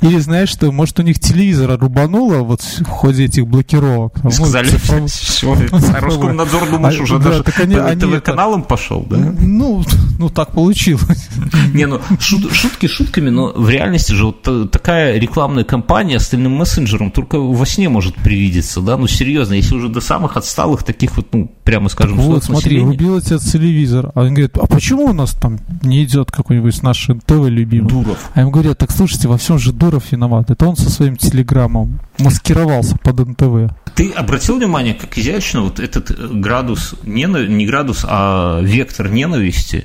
[0.00, 4.14] Или знаешь что, может у них телевизора рубануло вот в ходе этих блокировок.
[4.22, 5.54] Ну, Сказали, цифровой- все,
[6.00, 9.16] Роскомнадзор, думаешь, А, уже да, даже так они- по они это- ТВ-каналам пошел, да?
[9.40, 9.84] Ну,
[10.18, 11.28] ну так получилось.
[11.74, 16.52] Не, ну шут- шутки шутками, но в реальности же вот та- такая рекламная кампания остальным
[16.52, 18.96] мессенджерам только во сне может привидеться, да?
[18.96, 22.94] Ну серьезно, если уже до самых отсталых таких вот, ну, прямо скажем, Вот, смотри, населения.
[22.96, 24.10] убил отец телевизор.
[24.14, 27.88] А он говорит, а почему у нас там не идет какой-нибудь наш ТВ любимый?
[27.88, 28.30] Дуров.
[28.34, 30.50] А ему говорят, так слушайте, во всем же Дуров виноват.
[30.50, 33.74] Это он со своим телеграммом маскировался под НТВ.
[33.94, 39.84] Ты обратил внимание, как изящно вот этот э, градус, не градус, а вектор ненависти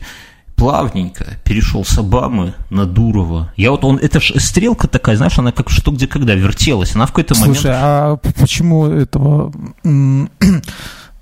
[0.60, 3.54] плавненько перешел с Обамы на Дурова.
[3.56, 6.96] Я вот он, это ж стрелка такая, знаешь, она как что где когда вертелась.
[6.96, 7.58] Она в какой-то момент...
[7.58, 9.54] Слушай, а почему этого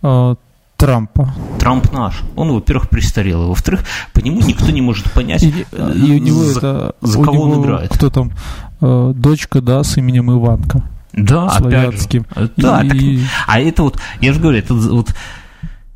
[0.02, 0.36] э,
[0.78, 1.34] Трампа?
[1.60, 2.22] Трамп наш.
[2.36, 3.48] Он, во-первых, престарелый.
[3.48, 6.96] Во-вторых, по нему никто не может понять, И, э, и у него за, это...
[7.02, 7.92] за кого он него играет.
[7.92, 8.32] Кто там?
[8.82, 10.84] Э, дочка, да, с именем Иванка.
[11.14, 11.62] Да, опять же.
[11.72, 12.26] Славянским.
[12.58, 15.16] Да, И- так- а это вот, я же говорю, это вот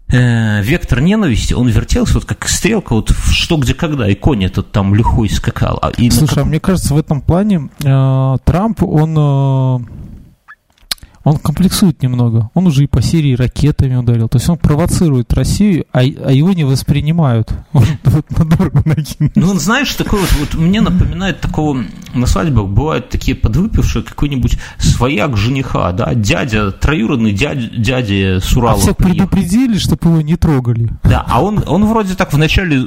[0.09, 4.43] э, вектор ненависти, он вертелся вот как стрелка, вот в что, где, когда, и конь
[4.43, 5.77] этот там лихой скакал.
[5.81, 9.79] А и Слушай, а каком- мне кажется, в этом плане э, Трамп, он, э,
[11.23, 12.49] он комплексует немного.
[12.53, 14.27] Он уже и по Сирии ракетами ударил.
[14.27, 17.51] То есть он провоцирует Россию, а, а его не воспринимают.
[17.73, 19.31] Он вот на дорогу накинул.
[19.35, 24.57] Ну, он, знаешь, такой вот, вот мне напоминает такого, на свадьбах бывают такие подвыпившие, какой-нибудь
[24.77, 29.27] свояк жениха, да, дядя, троюродный дядя, дядя с А всех приехал.
[29.27, 30.89] предупредили, чтобы его не трогали.
[31.03, 32.79] Да, а он, он вроде так вначале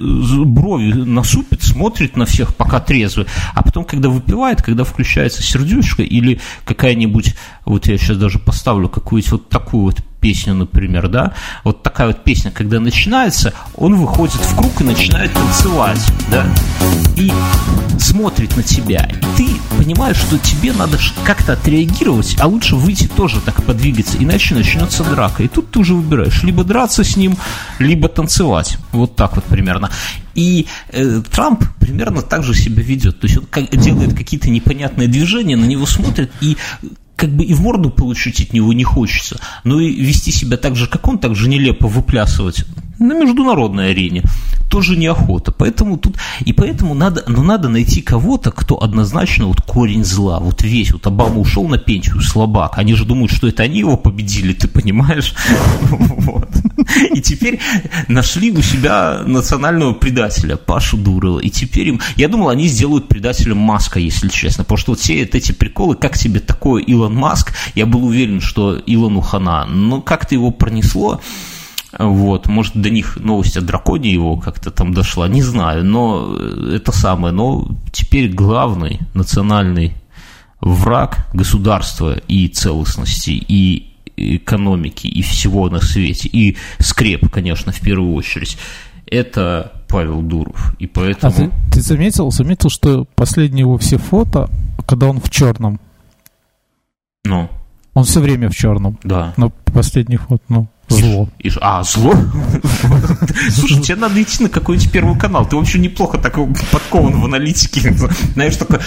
[0.45, 6.41] брови насупит, смотрит на всех, пока трезвый, а потом, когда выпивает, когда включается сердючка или
[6.65, 7.35] какая-нибудь,
[7.65, 11.35] вот я сейчас даже поставлю какую-нибудь вот такую вот песню, например, да,
[11.65, 16.01] вот такая вот песня, когда начинается, он выходит в круг и начинает танцевать,
[16.31, 16.47] да,
[17.17, 17.31] и
[17.99, 23.41] смотрит на тебя, и ты понимаешь, что тебе надо как-то отреагировать, а лучше выйти тоже
[23.43, 25.43] так подвигаться, иначе начнется драка.
[25.43, 27.37] И тут ты уже выбираешь, либо драться с ним,
[27.79, 28.79] либо танцевать.
[28.93, 29.91] Вот так вот примерно.
[30.35, 33.21] И э, Трамп примерно так же себя ведет.
[33.21, 36.57] То есть он как- делает какие-то непонятные движения, на него смотрят и
[37.17, 40.77] как бы и в морду получить от него не хочется, но и вести себя так
[40.77, 42.65] же, как он, так же нелепо выплясывать
[42.99, 44.23] на международной арене
[44.71, 45.53] тоже неохота.
[45.53, 50.63] Поэтому тут и поэтому надо, ну, надо найти кого-то, кто однозначно вот корень зла, вот
[50.63, 52.79] весь, вот Обама ушел на пенсию, слабак.
[52.79, 55.35] Они же думают, что это они его победили, ты понимаешь?
[56.25, 56.49] Вот.
[57.13, 57.61] И теперь
[58.09, 61.41] нашли у себя национального предателя, Пашу Дурова.
[61.41, 64.65] И теперь им, я думал, они сделают предателем Маска, если честно.
[64.65, 68.77] Потому что вот все эти приколы, как тебе такое Илон Маск, я был уверен, что
[68.77, 69.67] Илону хана.
[69.67, 71.21] Но как-то его пронесло.
[71.97, 76.91] Вот, может, до них новость о драконе его как-то там дошла, не знаю, но это
[76.91, 79.95] самое, но теперь главный национальный
[80.61, 88.15] враг государства и целостности, и экономики, и всего на свете, и скреп, конечно, в первую
[88.15, 88.57] очередь,
[89.07, 90.75] это Павел Дуров.
[90.79, 91.33] И А поэтому...
[91.33, 94.51] ты, ты заметил, заметил, что последние его все фото,
[94.87, 95.81] когда он в черном.
[97.25, 97.49] Ну,
[97.95, 98.99] Он все время в черном.
[99.05, 99.33] Да.
[99.37, 101.29] Но последних вот, ну, зло.
[101.39, 102.15] И, ш- а, зло?
[103.51, 105.47] Слушай, тебе надо идти на какой-нибудь первый канал.
[105.47, 106.35] Ты вообще неплохо так
[106.71, 107.93] подкован в аналитике.
[108.35, 108.81] Знаешь, такая,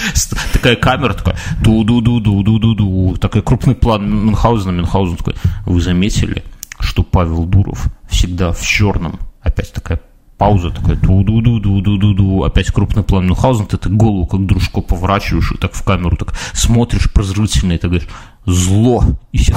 [0.52, 3.16] такая камера, такая ду-ду-ду-ду-ду-ду-ду.
[3.16, 4.72] Такой крупный план Мюнхгаузена.
[4.72, 5.34] Мюнхгаузен такой,
[5.66, 6.44] вы заметили,
[6.80, 9.18] что Павел Дуров всегда в черном?
[9.42, 10.00] Опять такая
[10.38, 15.74] пауза такая, ду-ду-ду-ду-ду-ду, опять крупный план Мюнхгаузен, ты так голову как дружко поворачиваешь и так
[15.74, 18.08] в камеру так смотришь прозрительно и так говоришь,
[18.48, 19.04] зло.
[19.32, 19.54] И все,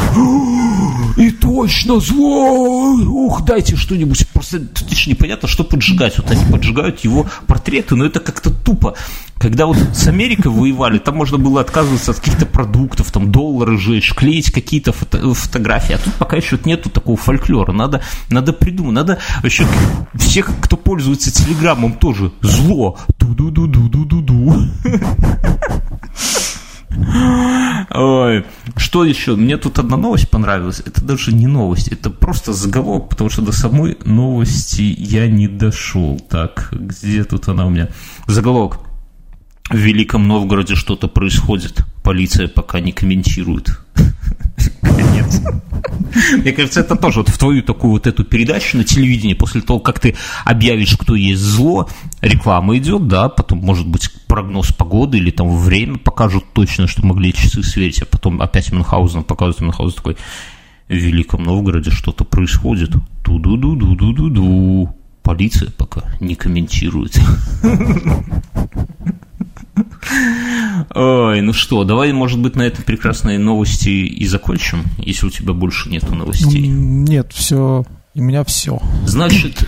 [1.17, 2.93] и точно зло!
[2.93, 4.27] Ух, дайте что-нибудь.
[4.29, 6.17] Просто тут еще непонятно, что поджигать.
[6.17, 8.95] Вот они поджигают его портреты, но это как-то тупо.
[9.37, 14.13] Когда вот с Америкой воевали, там можно было отказываться от каких-то продуктов, там доллары жечь,
[14.13, 15.95] клеить какие-то фото- фотографии.
[15.95, 17.71] А тут пока еще нету такого фольклора.
[17.71, 18.93] Надо, надо придумать.
[18.93, 19.65] Надо вообще
[20.15, 22.97] всех, кто пользуется телеграммом, тоже зло.
[23.17, 24.67] Ду-ду-ду-ду-ду-ду-ду.
[27.93, 28.45] Ой,
[28.77, 29.35] что еще?
[29.35, 30.81] Мне тут одна новость понравилась.
[30.85, 36.19] Это даже не новость, это просто заголовок, потому что до самой новости я не дошел.
[36.29, 37.89] Так, где тут она у меня?
[38.27, 38.79] Заголовок.
[39.69, 41.85] В Великом Новгороде что-то происходит.
[42.03, 43.79] Полиция пока не комментирует.
[46.37, 49.79] Мне кажется, это тоже вот в твою такую вот эту передачу на телевидении, после того,
[49.79, 50.15] как ты
[50.45, 51.89] объявишь, кто есть зло,
[52.21, 57.33] реклама идет, да, потом, может быть, прогноз погоды или там время покажут точно, что могли
[57.33, 60.17] часы сверить, а потом опять Мюнхгаузен показывает, Мюнхгаузен такой,
[60.91, 62.91] в Великом Новгороде что-то происходит.
[63.23, 64.93] Ту-ду-ду-ду-ду-ду-ду.
[65.23, 67.17] Полиция пока не комментирует.
[70.93, 75.53] Ой, ну что, давай, может быть, на этой прекрасной новости и закончим, если у тебя
[75.53, 76.67] больше нету новостей.
[76.67, 78.81] Нет, все, у меня все.
[79.05, 79.67] Значит,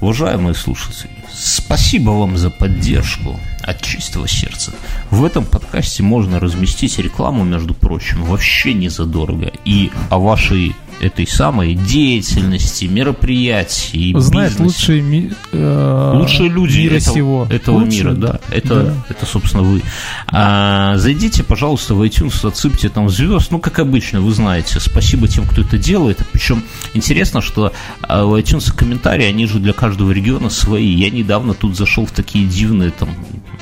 [0.00, 4.72] уважаемые слушатели, спасибо вам за поддержку от чистого сердца.
[5.10, 9.52] В этом подкасте можно разместить рекламу, между прочим, вообще не задорого.
[9.64, 14.62] И о вашей этой самой деятельности, мероприятии, Знает бизнесе.
[14.64, 17.46] лучшие, ми- э, Лучшие люди мира этого, сего.
[17.50, 18.40] этого Лучшие, мира, да.
[18.50, 18.94] Это, Да.
[19.08, 19.82] это, собственно, вы.
[20.28, 23.50] А, зайдите, пожалуйста, в iTunes, отсыпьте там звезд.
[23.50, 24.78] Ну, как обычно, вы знаете.
[24.80, 26.18] Спасибо тем, кто это делает.
[26.32, 26.62] Причем
[26.94, 27.72] интересно, что
[28.02, 30.86] а, в iTunes комментарии, они же для каждого региона свои.
[30.94, 33.08] Я недавно тут зашел в такие дивные там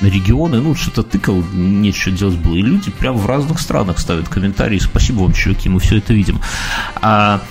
[0.01, 2.55] регионы, ну, что-то тыкал, нечего делать было.
[2.55, 4.79] И люди прям в разных странах ставят комментарии.
[4.79, 6.39] Спасибо вам, чуваки, мы все это видим.
[7.01, 7.41] А,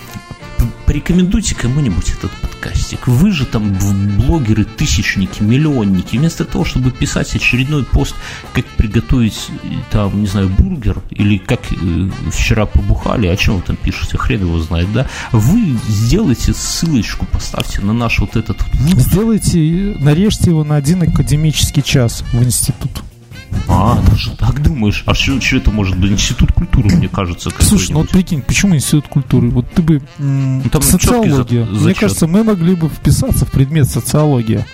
[0.87, 3.07] порекомендуйте кому-нибудь этот подкастик.
[3.07, 3.77] Вы же там
[4.17, 6.17] блогеры, тысячники, миллионники.
[6.17, 8.15] Вместо того, чтобы писать очередной пост,
[8.53, 13.63] как приготовить, э, там, не знаю, бургер, или как э, вчера побухали, о чем вы
[13.63, 15.07] там пишете, хрен его знает, да?
[15.33, 18.59] Вы сделайте ссылочку, поставьте на наш вот этот
[18.97, 23.03] Сделайте, нарежьте его на один академический час в институт.
[23.69, 25.03] А, даже так думаешь?
[25.07, 26.11] А что, что это может быть?
[26.13, 29.51] Институт культуры, мне кажется, Слушай, ну вот прикинь, почему институт культуры?
[29.51, 30.03] Вот ты бы...
[30.19, 31.67] Ну, там социология.
[31.67, 34.67] за- Мне кажется, мы могли бы вписаться в предмет социология.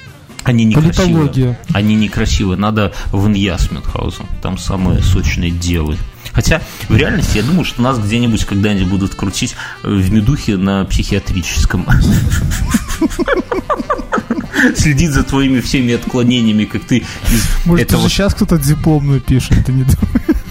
[0.45, 1.59] Они некрасивые.
[1.72, 2.59] Они некрасивые.
[2.59, 4.27] Надо в Иньяс Мюнхгаузен.
[4.43, 5.97] Там самые сочные девы.
[6.33, 11.87] Хотя, в реальности, я думаю, что нас где-нибудь когда-нибудь будут крутить в медухе на психиатрическом.
[14.77, 18.09] Следить за твоими всеми отклонениями, как ты из Может, этого...
[18.09, 20.45] сейчас кто-то дипломную пишет, ты не думаешь?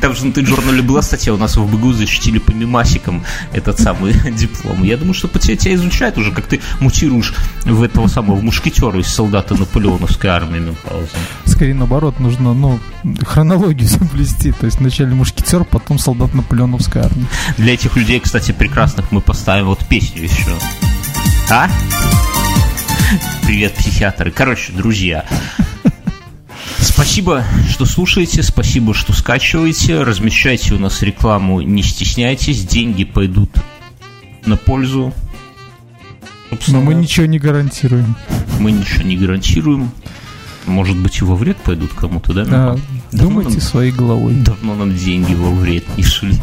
[0.00, 4.12] Там же на журнале была статья, у нас в БГУ защитили по мемасикам этот самый
[4.32, 4.82] диплом.
[4.82, 7.34] Я думаю, что по тебе тебя изучают уже, как ты мутируешь
[7.64, 11.18] в этого самого в мушкетера из солдата наполеоновской армии Мюнхгаузена.
[11.46, 12.80] Скорее наоборот, нужно, ну,
[13.22, 14.52] хронологию соблюсти.
[14.52, 17.26] То есть вначале мушкетер, потом солдат Наполеоновской армии.
[17.56, 20.50] Для этих людей, кстати, прекрасных мы поставим вот песню еще.
[21.50, 21.68] А?
[23.44, 24.30] Привет, психиатры.
[24.30, 25.24] Короче, друзья,
[26.78, 33.50] спасибо, что слушаете, спасибо, что скачиваете, размещайте у нас рекламу, не стесняйтесь, деньги пойдут
[34.46, 35.12] на пользу.
[36.50, 38.14] Но Собственно, мы ничего не гарантируем.
[38.58, 39.90] мы ничего не гарантируем.
[40.66, 42.42] Может быть, и во вред пойдут кому-то, да?
[42.42, 42.78] А,
[43.10, 44.34] Давно думайте нам- своей головой.
[44.34, 46.36] Давно нам деньги во вред не шли.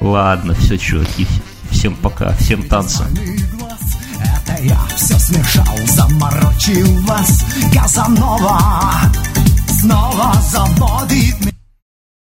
[0.00, 1.26] Ладно, все, чуваки.
[1.70, 3.06] Всем пока, всем танца.
[4.24, 7.44] Это я все смешал, заморочил вас.
[7.72, 8.60] Казанова
[9.68, 11.63] Снова заводит меня